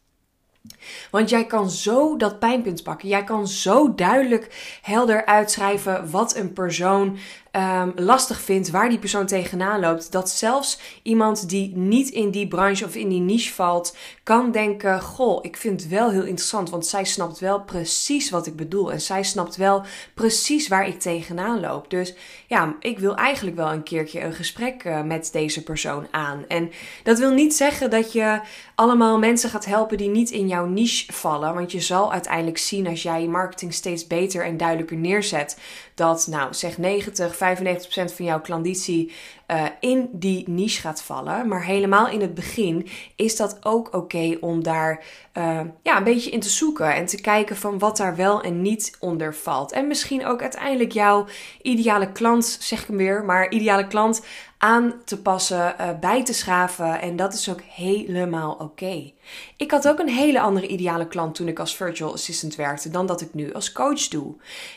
Want 1.11 1.31
jij 1.31 1.47
kan 1.47 1.71
zo 1.71 2.17
dat 2.17 2.39
pijnpunt 2.39 2.83
pakken. 2.83 3.09
Jij 3.09 3.25
kan 3.25 3.49
zo 3.49 3.95
duidelijk 3.95 4.79
helder 4.83 5.27
uitschrijven 5.27 6.11
wat 6.11 6.37
een 6.37 6.53
persoon 6.53 7.19
um, 7.53 7.93
lastig 7.97 8.41
vindt, 8.41 8.71
waar 8.71 8.89
die 8.89 8.99
persoon 8.99 9.27
tegenaan 9.27 9.81
loopt. 9.81 10.13
Dat 10.13 10.31
zelfs 10.31 10.79
iemand 11.03 11.49
die 11.49 11.77
niet 11.77 12.09
in 12.09 12.31
die 12.31 12.49
branche 12.49 12.85
of 12.85 12.95
in 12.95 13.09
die 13.09 13.21
niche 13.21 13.53
valt, 13.53 13.97
kan 14.23 14.51
denken: 14.51 15.03
Goh, 15.03 15.39
ik 15.45 15.57
vind 15.57 15.81
het 15.81 15.91
wel 15.91 16.11
heel 16.11 16.25
interessant. 16.25 16.71
Want 16.71 16.87
zij 16.87 17.05
snapt 17.05 17.39
wel 17.39 17.61
precies 17.61 18.31
wat 18.31 18.47
ik 18.47 18.57
bedoel. 18.57 18.93
En 18.93 19.01
zij 19.01 19.23
snapt 19.23 19.57
wel 19.57 19.83
precies 20.15 20.69
waar 20.69 20.87
ik 20.87 21.01
tegenaan 21.01 21.61
loop. 21.61 21.91
Dus 21.91 22.15
ja, 22.47 22.77
ik 22.81 22.99
wil 22.99 23.15
eigenlijk 23.15 23.57
wel 23.57 23.73
een 23.73 23.83
keertje 23.83 24.21
een 24.21 24.33
gesprek 24.33 24.85
uh, 24.85 25.03
met 25.03 25.29
deze 25.33 25.63
persoon 25.63 26.07
aan. 26.11 26.45
En 26.49 26.71
dat 27.03 27.19
wil 27.19 27.33
niet 27.33 27.55
zeggen 27.55 27.91
dat 27.91 28.13
je 28.13 28.41
allemaal 28.75 29.19
mensen 29.19 29.51
gaat 29.51 29.65
helpen 29.65 29.97
die 29.97 30.09
niet 30.09 30.31
in 30.31 30.49
jouw 30.49 30.67
niche 30.67 31.13
vallen. 31.13 31.55
Want 31.55 31.73
je 31.73 31.81
zal 31.81 32.13
uiteindelijk 32.13 32.59
zien 32.59 32.87
als 32.87 33.03
jij 33.03 33.23
je 33.23 33.29
marketing 33.29 33.75
steeds 33.75 34.07
beter 34.07 34.45
en 34.45 34.57
duidelijker 34.57 34.97
neerzet. 34.97 35.59
Dat, 35.95 36.27
nou, 36.27 36.55
zeg 36.55 36.79
90, 36.79 37.37
95% 37.41 38.15
van 38.15 38.25
jouw 38.25 38.41
klanditie 38.41 39.13
uh, 39.51 39.65
in 39.81 40.09
die 40.13 40.49
niche 40.49 40.81
gaat 40.81 41.03
vallen. 41.03 41.49
Maar 41.49 41.65
helemaal 41.65 42.09
in 42.09 42.21
het 42.21 42.35
begin 42.35 42.89
is 43.17 43.37
dat 43.37 43.59
ook 43.61 43.95
oké 43.95 44.37
om 44.41 44.63
daar 44.63 45.05
uh, 45.35 45.61
ja, 45.83 45.97
een 45.97 46.05
beetje 46.05 46.31
in 46.31 46.41
te 46.41 46.49
zoeken. 46.49 46.95
En 46.95 47.07
te 47.07 47.21
kijken 47.21 47.57
van 47.57 47.79
wat 47.79 47.97
daar 47.97 48.17
wel 48.17 48.43
en 48.43 48.63
niet 48.63 48.97
onder 49.01 49.35
valt. 49.35 49.73
En 49.73 49.87
misschien 49.87 50.27
ook 50.27 50.43
uiteindelijk 50.43 50.93
jouw 50.93 51.27
ideale 51.63 52.13
klant, 52.13 52.45
zeg 52.61 52.81
ik 52.81 52.87
hem 52.87 52.97
weer, 52.97 53.25
maar 53.25 53.51
ideale 53.51 53.87
klant 53.87 54.25
aan 54.59 54.95
te 55.05 55.23
passen, 55.23 55.75
uh, 55.81 55.99
bij 56.01 56.25
te 56.25 56.33
schaven. 56.33 57.01
En 57.01 57.17
dat 57.17 57.35
is 57.35 57.51
ook 57.51 57.61
helemaal 57.61 58.53
oké. 58.53 59.13
Ik 59.57 59.71
had 59.71 59.89
ook 59.89 59.99
een 59.99 60.09
hele 60.09 60.41
andere 60.41 60.67
ideale 60.67 61.09
klant 61.09 61.35
toen 61.35 61.49
ik 61.49 61.59
als 61.59 61.77
virtual 61.77 62.13
assistant 62.13 62.55
werkte 62.55 62.91
dan 62.91 63.07
dat 63.07 63.21
ik 63.21 63.35
nu 63.35 63.53
als 63.53 63.73
coach 63.73 64.09
doe. 64.09 64.35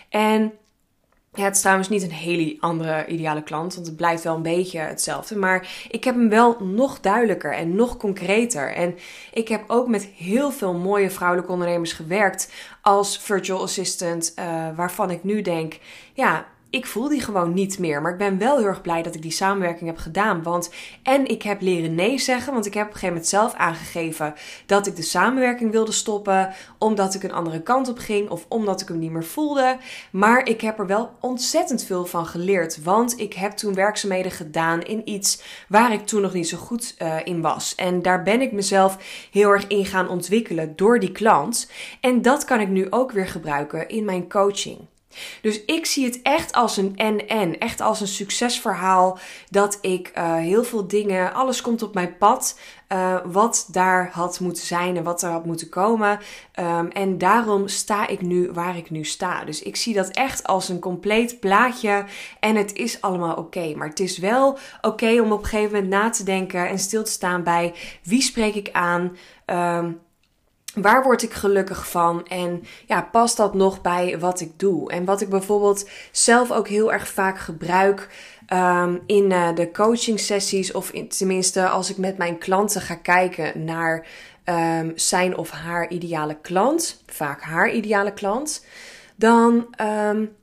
En 0.10 0.54
ja, 1.34 1.44
het 1.44 1.56
is 1.56 1.62
trouwens 1.62 1.90
niet 1.90 2.04
een 2.04 2.12
hele 2.12 2.58
andere 2.60 3.06
ideale 3.08 3.44
klant, 3.44 3.76
want 3.76 3.88
het 3.88 3.96
blijft 3.96 4.24
wel 4.24 4.36
een 4.36 4.42
beetje 4.42 4.80
hetzelfde. 4.80 5.38
Maar 5.38 5.88
ik 5.90 6.04
heb 6.04 6.16
hem 6.16 6.30
wel 6.30 6.58
nog 6.60 7.00
duidelijker 7.00 7.54
en 7.54 7.76
nog 7.76 7.98
concreter. 7.98 8.74
En 8.74 8.96
ik 9.34 9.48
heb 9.48 9.64
ook 9.68 9.88
met 9.88 10.06
heel 10.16 10.52
veel 10.52 10.74
mooie 10.74 11.10
vrouwelijke 11.10 11.52
ondernemers 11.52 11.94
gewerkt 11.94 12.52
als 12.82 13.18
virtual 13.18 13.62
assistant, 13.62 14.34
uh, 14.40 14.46
waarvan 14.76 15.12
ik 15.12 15.24
nu 15.24 15.42
denk, 15.42 15.80
ja, 16.14 16.46
ik 16.74 16.86
voel 16.86 17.08
die 17.08 17.22
gewoon 17.22 17.54
niet 17.54 17.80
meer. 17.80 18.02
Maar 18.02 18.12
ik 18.12 18.18
ben 18.18 18.38
wel 18.38 18.58
heel 18.58 18.68
erg 18.68 18.82
blij 18.82 19.02
dat 19.02 19.16
ik 19.16 19.22
die 19.22 19.32
samenwerking 19.32 19.90
heb 19.90 19.98
gedaan. 19.98 20.44
Want 20.44 20.72
en 21.04 21.26
ik 21.26 21.42
heb 21.42 21.62
leren 21.62 21.96
nee 21.96 22.20
zeggen. 22.20 22.54
Want 22.54 22.66
ik 22.66 22.74
heb 22.74 22.84
op 22.84 22.94
een 22.94 23.00
gegeven 23.00 23.14
moment 23.16 23.32
zelf 23.32 23.54
aangegeven 23.54 24.34
dat 24.66 24.88
ik 24.88 24.96
de 24.96 25.02
samenwerking 25.02 25.72
wilde 25.72 25.92
stoppen. 25.92 26.54
Omdat 26.78 27.14
ik 27.14 27.24
een 27.24 27.32
andere 27.32 27.62
kant 27.62 27.90
op 27.90 27.98
ging. 27.98 28.30
Of 28.30 28.46
omdat 28.48 28.82
ik 28.82 28.88
hem 28.88 29.00
niet 29.00 29.12
meer 29.12 29.24
voelde. 29.24 29.78
Maar 30.12 30.48
ik 30.48 30.62
heb 30.62 30.80
er 30.80 30.88
wel 30.88 31.12
ontzettend 31.20 31.84
veel 31.84 32.06
van 32.06 32.26
geleerd. 32.26 32.84
Want 32.84 33.20
ik 33.20 33.34
heb 33.34 33.52
toen 33.52 33.74
werkzaamheden 33.74 34.32
gedaan 34.32 34.82
in 34.82 35.10
iets 35.10 35.42
waar 35.68 35.94
ik 35.94 36.06
toen 36.06 36.22
nog 36.22 36.34
niet 36.34 36.50
zo 36.50 36.58
goed 36.58 36.96
uh, 37.02 37.16
in 37.24 37.42
was. 37.42 37.76
En 37.76 38.02
daar 38.02 38.24
ben 38.24 38.42
ik 38.42 38.52
mezelf 38.52 38.98
heel 39.32 39.50
erg 39.50 39.68
in 39.68 39.86
gaan 39.86 40.10
ontwikkelen 40.10 40.76
door 40.76 41.00
die 41.00 41.12
klant. 41.12 41.72
En 42.02 42.22
dat 42.22 42.46
kan 42.46 42.60
ik 42.60 42.70
nu 42.70 42.88
ook 42.90 43.12
weer 43.12 43.28
gebruiken 43.28 43.88
in 43.88 44.06
mijn 44.06 44.30
coaching. 44.30 44.92
Dus 45.42 45.66
ik 45.66 45.86
zie 45.86 46.06
het 46.06 46.22
echt 46.22 46.54
als 46.54 46.78
een 46.78 46.94
en-en. 46.96 47.58
Echt 47.60 47.82
als 47.82 48.02
een 48.02 48.08
succesverhaal. 48.08 49.18
Dat 49.50 49.78
ik 49.82 50.12
uh, 50.18 50.36
heel 50.36 50.64
veel 50.64 50.88
dingen, 50.88 51.34
alles 51.34 51.62
komt 51.62 51.82
op 51.82 51.94
mijn 51.94 52.18
pad. 52.18 52.60
Uh, 52.90 53.18
wat 53.26 53.68
daar 53.72 54.10
had 54.12 54.40
moeten 54.40 54.64
zijn 54.64 54.98
en 54.98 55.04
wat 55.04 55.22
er 55.22 55.30
had 55.30 55.46
moeten 55.46 55.70
komen. 55.70 56.20
Um, 56.60 56.88
en 56.88 57.18
daarom 57.18 57.68
sta 57.68 58.08
ik 58.08 58.22
nu 58.22 58.52
waar 58.52 58.78
ik 58.78 58.90
nu 58.90 59.04
sta. 59.04 59.44
Dus 59.46 59.62
ik 59.62 59.76
zie 59.76 59.94
dat 59.94 60.10
echt 60.10 60.48
als 60.48 60.70
een 60.70 60.80
compleet 60.80 61.40
plaatje. 61.40 62.06
En 62.40 62.56
het 62.56 62.74
is 62.74 63.02
allemaal 63.02 63.36
oké. 63.36 63.74
Maar 63.76 63.88
het 63.88 64.00
is 64.00 64.18
wel 64.18 64.58
oké 64.82 65.22
om 65.22 65.32
op 65.32 65.40
een 65.40 65.50
gegeven 65.50 65.74
moment 65.74 65.90
na 65.90 66.10
te 66.10 66.24
denken 66.24 66.70
en 66.70 66.80
stil 66.80 67.04
te 67.04 67.12
staan 67.12 67.44
bij 67.44 67.74
wie 68.04 68.22
spreek 68.22 68.56
ik 68.56 68.70
aan. 68.72 69.18
Um, 69.46 70.00
Waar 70.74 71.04
word 71.04 71.24
ik 71.24 71.34
gelukkig 71.34 71.90
van? 71.90 72.28
En 72.28 72.64
ja, 72.86 73.02
past 73.02 73.38
dat 73.38 73.54
nog 73.54 73.82
bij 73.82 74.20
wat 74.20 74.40
ik 74.40 74.60
doe? 74.60 74.92
En 74.92 75.06
wat 75.06 75.22
ik 75.22 75.30
bijvoorbeeld 75.30 75.90
zelf 76.12 76.52
ook 76.52 76.68
heel 76.68 76.94
erg 76.94 77.08
vaak 77.08 77.40
gebruik 77.40 78.10
um, 78.54 79.02
in 79.06 79.32
uh, 79.32 79.56
de 79.56 79.72
coaching 79.72 80.20
sessies, 80.20 80.72
of 80.72 80.92
in, 80.92 81.08
tenminste 81.08 81.68
als 81.68 81.90
ik 81.90 81.98
met 81.98 82.18
mijn 82.18 82.38
klanten 82.38 82.82
ga 82.82 82.96
kijken 82.96 83.66
naar 83.66 84.08
um, 84.46 84.92
zijn 84.96 85.38
of 85.38 85.50
haar 85.50 85.90
ideale 85.90 86.38
klant, 86.42 87.04
vaak 87.06 87.42
haar 87.42 87.72
ideale 87.72 88.14
klant, 88.14 88.66
dan 89.16 89.76
um, 89.82 90.36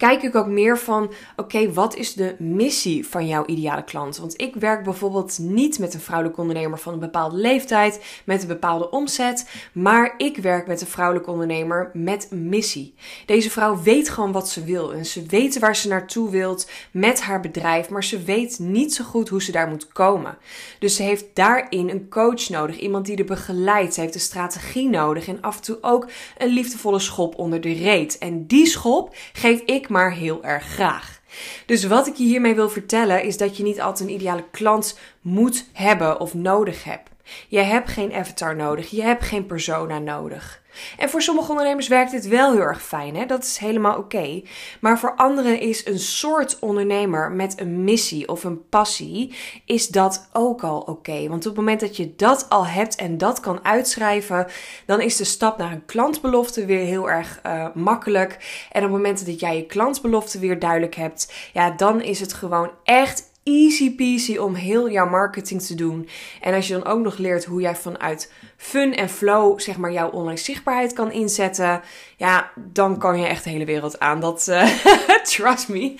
kijk 0.00 0.22
ik 0.22 0.34
ook 0.34 0.46
meer 0.46 0.78
van: 0.78 1.12
oké, 1.36 1.72
wat 1.72 1.96
is 1.96 2.14
de 2.14 2.34
missie 2.38 3.06
van 3.06 3.26
jouw 3.26 3.46
ideale 3.46 3.84
klant? 3.84 4.16
Want 4.16 4.40
ik 4.40 4.54
werk 4.54 4.84
bijvoorbeeld 4.84 5.38
niet 5.38 5.78
met 5.78 5.94
een 5.94 6.00
vrouwelijke 6.00 6.40
ondernemer 6.40 6.78
van 6.78 6.92
een 6.92 6.98
bepaalde 6.98 7.36
leeftijd, 7.36 8.04
met 8.24 8.42
een 8.42 8.48
bepaalde 8.48 8.90
omzet, 8.90 9.48
maar 9.72 10.14
ik 10.16 10.36
werk 10.36 10.66
met 10.66 10.80
een 10.80 10.86
vrouwelijke 10.86 11.30
ondernemer 11.30 11.90
met 11.92 12.28
een 12.30 12.48
missie. 12.48 12.94
Deze 13.26 13.50
vrouw 13.50 13.82
weet 13.82 14.08
gewoon 14.08 14.32
wat 14.32 14.48
ze 14.48 14.64
wil 14.64 14.92
en 14.92 15.06
ze 15.06 15.22
weet 15.26 15.58
waar 15.58 15.76
ze 15.76 15.88
naartoe 15.88 16.30
wilt 16.30 16.70
met 16.90 17.20
haar 17.20 17.40
bedrijf, 17.40 17.88
maar 17.88 18.04
ze 18.04 18.22
weet 18.22 18.58
niet 18.58 18.94
zo 18.94 19.04
goed 19.04 19.28
hoe 19.28 19.42
ze 19.42 19.52
daar 19.52 19.68
moet 19.68 19.92
komen. 19.92 20.38
Dus 20.78 20.96
ze 20.96 21.02
heeft 21.02 21.24
daarin 21.34 21.88
een 21.88 22.08
coach 22.08 22.48
nodig, 22.48 22.78
iemand 22.78 23.06
die 23.06 23.16
er 23.16 23.24
begeleidt. 23.24 23.94
Ze 23.94 24.00
heeft 24.00 24.14
een 24.14 24.20
strategie 24.20 24.88
nodig 24.88 25.28
en 25.28 25.40
af 25.40 25.56
en 25.56 25.62
toe 25.62 25.78
ook 25.80 26.08
een 26.38 26.48
liefdevolle 26.48 26.98
schop 26.98 27.38
onder 27.38 27.60
de 27.60 27.72
reet. 27.72 28.18
En 28.18 28.46
die 28.46 28.66
schop 28.66 29.14
geef 29.32 29.60
ik 29.60 29.88
maar 29.90 30.12
heel 30.12 30.44
erg 30.44 30.64
graag. 30.64 31.20
Dus 31.66 31.84
wat 31.84 32.06
ik 32.06 32.14
je 32.14 32.24
hiermee 32.24 32.54
wil 32.54 32.68
vertellen 32.68 33.22
is 33.22 33.36
dat 33.36 33.56
je 33.56 33.62
niet 33.62 33.80
altijd 33.80 34.08
een 34.08 34.14
ideale 34.14 34.44
klant 34.50 34.98
moet 35.20 35.64
hebben 35.72 36.20
of 36.20 36.34
nodig 36.34 36.84
hebt. 36.84 37.09
Je 37.48 37.60
hebt 37.60 37.90
geen 37.90 38.14
avatar 38.14 38.56
nodig, 38.56 38.90
je 38.90 39.02
hebt 39.02 39.24
geen 39.24 39.46
persona 39.46 39.98
nodig. 39.98 40.62
En 40.98 41.10
voor 41.10 41.22
sommige 41.22 41.50
ondernemers 41.50 41.88
werkt 41.88 42.10
dit 42.10 42.28
wel 42.28 42.52
heel 42.52 42.60
erg 42.60 42.82
fijn, 42.82 43.16
hè? 43.16 43.26
dat 43.26 43.44
is 43.44 43.56
helemaal 43.56 43.98
oké. 43.98 44.42
Maar 44.80 44.98
voor 44.98 45.14
anderen 45.14 45.60
is 45.60 45.86
een 45.86 45.98
soort 45.98 46.58
ondernemer 46.58 47.30
met 47.30 47.60
een 47.60 47.84
missie 47.84 48.28
of 48.28 48.44
een 48.44 48.68
passie, 48.68 49.34
is 49.64 49.88
dat 49.88 50.28
ook 50.32 50.62
al 50.62 50.80
oké. 50.80 51.28
Want 51.28 51.46
op 51.46 51.56
het 51.56 51.56
moment 51.56 51.80
dat 51.80 51.96
je 51.96 52.14
dat 52.16 52.46
al 52.48 52.66
hebt 52.66 52.94
en 52.94 53.18
dat 53.18 53.40
kan 53.40 53.64
uitschrijven, 53.64 54.46
dan 54.86 55.00
is 55.00 55.16
de 55.16 55.24
stap 55.24 55.58
naar 55.58 55.72
een 55.72 55.84
klantbelofte 55.84 56.64
weer 56.64 56.84
heel 56.84 57.10
erg 57.10 57.40
uh, 57.46 57.66
makkelijk. 57.74 58.32
En 58.72 58.84
op 58.84 58.88
het 58.88 58.96
moment 58.96 59.26
dat 59.26 59.40
jij 59.40 59.56
je 59.56 59.66
klantbelofte 59.66 60.38
weer 60.38 60.58
duidelijk 60.58 60.94
hebt, 60.94 61.32
ja, 61.52 61.70
dan 61.70 62.02
is 62.02 62.20
het 62.20 62.32
gewoon 62.32 62.70
echt 62.84 63.29
easy 63.42 63.94
peasy 63.94 64.36
om 64.36 64.54
heel 64.54 64.90
jouw 64.90 65.08
marketing 65.08 65.62
te 65.62 65.74
doen. 65.74 66.08
En 66.40 66.54
als 66.54 66.66
je 66.66 66.72
dan 66.72 66.84
ook 66.84 67.00
nog 67.00 67.18
leert 67.18 67.44
hoe 67.44 67.60
jij 67.60 67.76
vanuit 67.76 68.32
fun 68.56 68.94
en 68.94 69.08
flow, 69.08 69.60
zeg 69.60 69.76
maar, 69.76 69.92
jouw 69.92 70.10
online 70.10 70.38
zichtbaarheid 70.38 70.92
kan 70.92 71.12
inzetten, 71.12 71.80
ja, 72.16 72.50
dan 72.56 72.98
kan 72.98 73.18
je 73.20 73.26
echt 73.26 73.44
de 73.44 73.50
hele 73.50 73.64
wereld 73.64 73.98
aan. 73.98 74.20
Dat, 74.20 74.46
uh, 74.48 74.68
trust 75.22 75.68
me, 75.68 75.94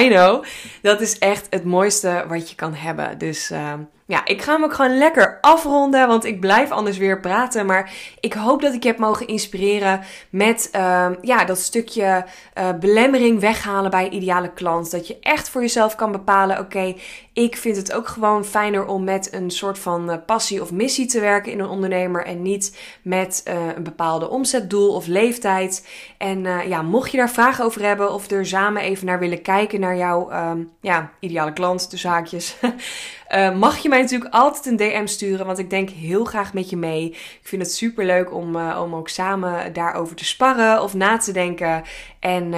I 0.00 0.08
know. 0.08 0.44
Dat 0.82 1.00
is 1.00 1.18
echt 1.18 1.46
het 1.50 1.64
mooiste 1.64 2.24
wat 2.28 2.50
je 2.50 2.54
kan 2.54 2.74
hebben. 2.74 3.18
Dus 3.18 3.50
uh, 3.50 3.72
ja, 4.08 4.24
ik 4.24 4.42
ga 4.42 4.52
hem 4.52 4.64
ook 4.64 4.74
gewoon 4.74 4.98
lekker 4.98 5.38
afronden, 5.40 6.08
want 6.08 6.24
ik 6.24 6.40
blijf 6.40 6.70
anders 6.70 6.98
weer 6.98 7.20
praten. 7.20 7.66
Maar 7.66 7.92
ik 8.20 8.32
hoop 8.32 8.62
dat 8.62 8.74
ik 8.74 8.82
je 8.82 8.88
heb 8.88 8.98
mogen 8.98 9.26
inspireren 9.26 10.00
met 10.30 10.68
uh, 10.76 11.06
ja, 11.22 11.44
dat 11.44 11.58
stukje 11.58 12.24
uh, 12.58 12.68
belemmering 12.80 13.40
weghalen 13.40 13.90
bij 13.90 14.08
ideale 14.08 14.52
klant. 14.52 14.90
Dat 14.90 15.06
je 15.06 15.18
echt 15.20 15.48
voor 15.48 15.60
jezelf 15.60 15.94
kan 15.94 16.12
bepalen, 16.12 16.58
oké, 16.58 16.94
ik 17.38 17.56
vind 17.56 17.76
het 17.76 17.92
ook 17.92 18.08
gewoon 18.08 18.44
fijner 18.44 18.86
om 18.86 19.04
met 19.04 19.32
een 19.32 19.50
soort 19.50 19.78
van 19.78 20.10
uh, 20.10 20.16
passie 20.26 20.62
of 20.62 20.72
missie 20.72 21.06
te 21.06 21.20
werken 21.20 21.52
in 21.52 21.60
een 21.60 21.68
ondernemer. 21.68 22.24
En 22.24 22.42
niet 22.42 22.78
met 23.02 23.44
uh, 23.48 23.54
een 23.76 23.82
bepaalde 23.82 24.28
omzetdoel 24.28 24.94
of 24.94 25.06
leeftijd. 25.06 25.88
En 26.18 26.42
ja, 26.68 26.82
mocht 26.82 27.10
je 27.10 27.16
daar 27.16 27.30
vragen 27.30 27.64
over 27.64 27.82
hebben 27.82 28.12
of 28.12 28.30
er 28.30 28.46
samen 28.46 28.82
even 28.82 29.06
naar 29.06 29.18
willen 29.18 29.42
kijken 29.42 29.80
naar 29.80 29.96
jouw 29.96 30.32
um, 30.32 30.70
ja, 30.80 31.12
ideale 31.20 31.52
klant, 31.52 31.90
de 31.90 31.96
zaakjes. 31.96 32.56
Mag 33.58 33.78
je 33.78 33.88
mij 33.88 34.00
natuurlijk 34.00 34.34
altijd 34.34 34.66
een 34.66 34.76
DM 34.76 35.06
sturen, 35.06 35.46
want 35.46 35.58
ik 35.58 35.70
denk 35.70 35.90
heel 35.90 36.24
graag 36.24 36.54
met 36.54 36.70
je 36.70 36.76
mee. 36.76 37.10
Ik 37.10 37.40
vind 37.42 37.62
het 37.62 37.72
super 37.72 38.04
leuk 38.04 38.34
om, 38.34 38.56
om 38.56 38.94
ook 38.94 39.08
samen 39.08 39.72
daarover 39.72 40.16
te 40.16 40.24
sparren 40.24 40.82
of 40.82 40.94
na 40.94 41.16
te 41.16 41.32
denken. 41.32 41.82
En 42.20 42.54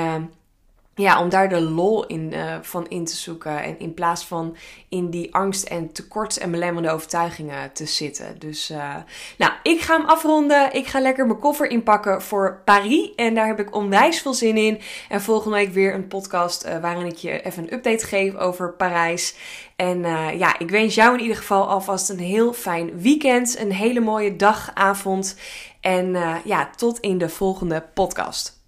ja, 1.00 1.20
om 1.20 1.28
daar 1.28 1.48
de 1.48 1.60
lol 1.60 2.06
in, 2.06 2.32
uh, 2.34 2.54
van 2.62 2.88
in 2.88 3.04
te 3.04 3.16
zoeken. 3.16 3.62
En 3.62 3.78
in 3.78 3.94
plaats 3.94 4.24
van 4.24 4.56
in 4.88 5.10
die 5.10 5.34
angst 5.34 5.64
en 5.64 5.92
tekort 5.92 6.36
en 6.36 6.50
belemmerende 6.50 6.94
overtuigingen 6.94 7.72
te 7.72 7.86
zitten. 7.86 8.38
Dus 8.38 8.70
uh, 8.70 8.94
nou, 9.38 9.52
ik 9.62 9.80
ga 9.80 9.96
hem 9.96 10.06
afronden. 10.06 10.72
Ik 10.72 10.86
ga 10.86 11.00
lekker 11.00 11.26
mijn 11.26 11.38
koffer 11.38 11.70
inpakken 11.70 12.22
voor 12.22 12.60
Paris. 12.64 13.14
En 13.14 13.34
daar 13.34 13.46
heb 13.46 13.60
ik 13.60 13.74
onwijs 13.74 14.20
veel 14.20 14.34
zin 14.34 14.56
in. 14.56 14.80
En 15.08 15.20
volgende 15.20 15.56
week 15.56 15.72
weer 15.72 15.94
een 15.94 16.08
podcast 16.08 16.66
uh, 16.66 16.78
waarin 16.78 17.06
ik 17.06 17.16
je 17.16 17.42
even 17.42 17.62
een 17.62 17.72
update 17.72 18.06
geef 18.06 18.34
over 18.34 18.72
Parijs. 18.72 19.34
En 19.76 20.00
ja, 20.38 20.58
ik 20.58 20.70
wens 20.70 20.94
jou 20.94 21.14
in 21.14 21.20
ieder 21.20 21.36
geval 21.36 21.68
alvast 21.68 22.08
een 22.08 22.18
heel 22.18 22.52
fijn 22.52 23.00
weekend. 23.00 23.58
Een 23.58 23.72
hele 23.72 24.00
mooie 24.00 24.36
dag, 24.36 24.70
avond. 24.74 25.36
En 25.80 26.16
ja, 26.44 26.70
tot 26.76 26.98
in 26.98 27.18
de 27.18 27.28
volgende 27.28 27.84
podcast. 27.94 28.59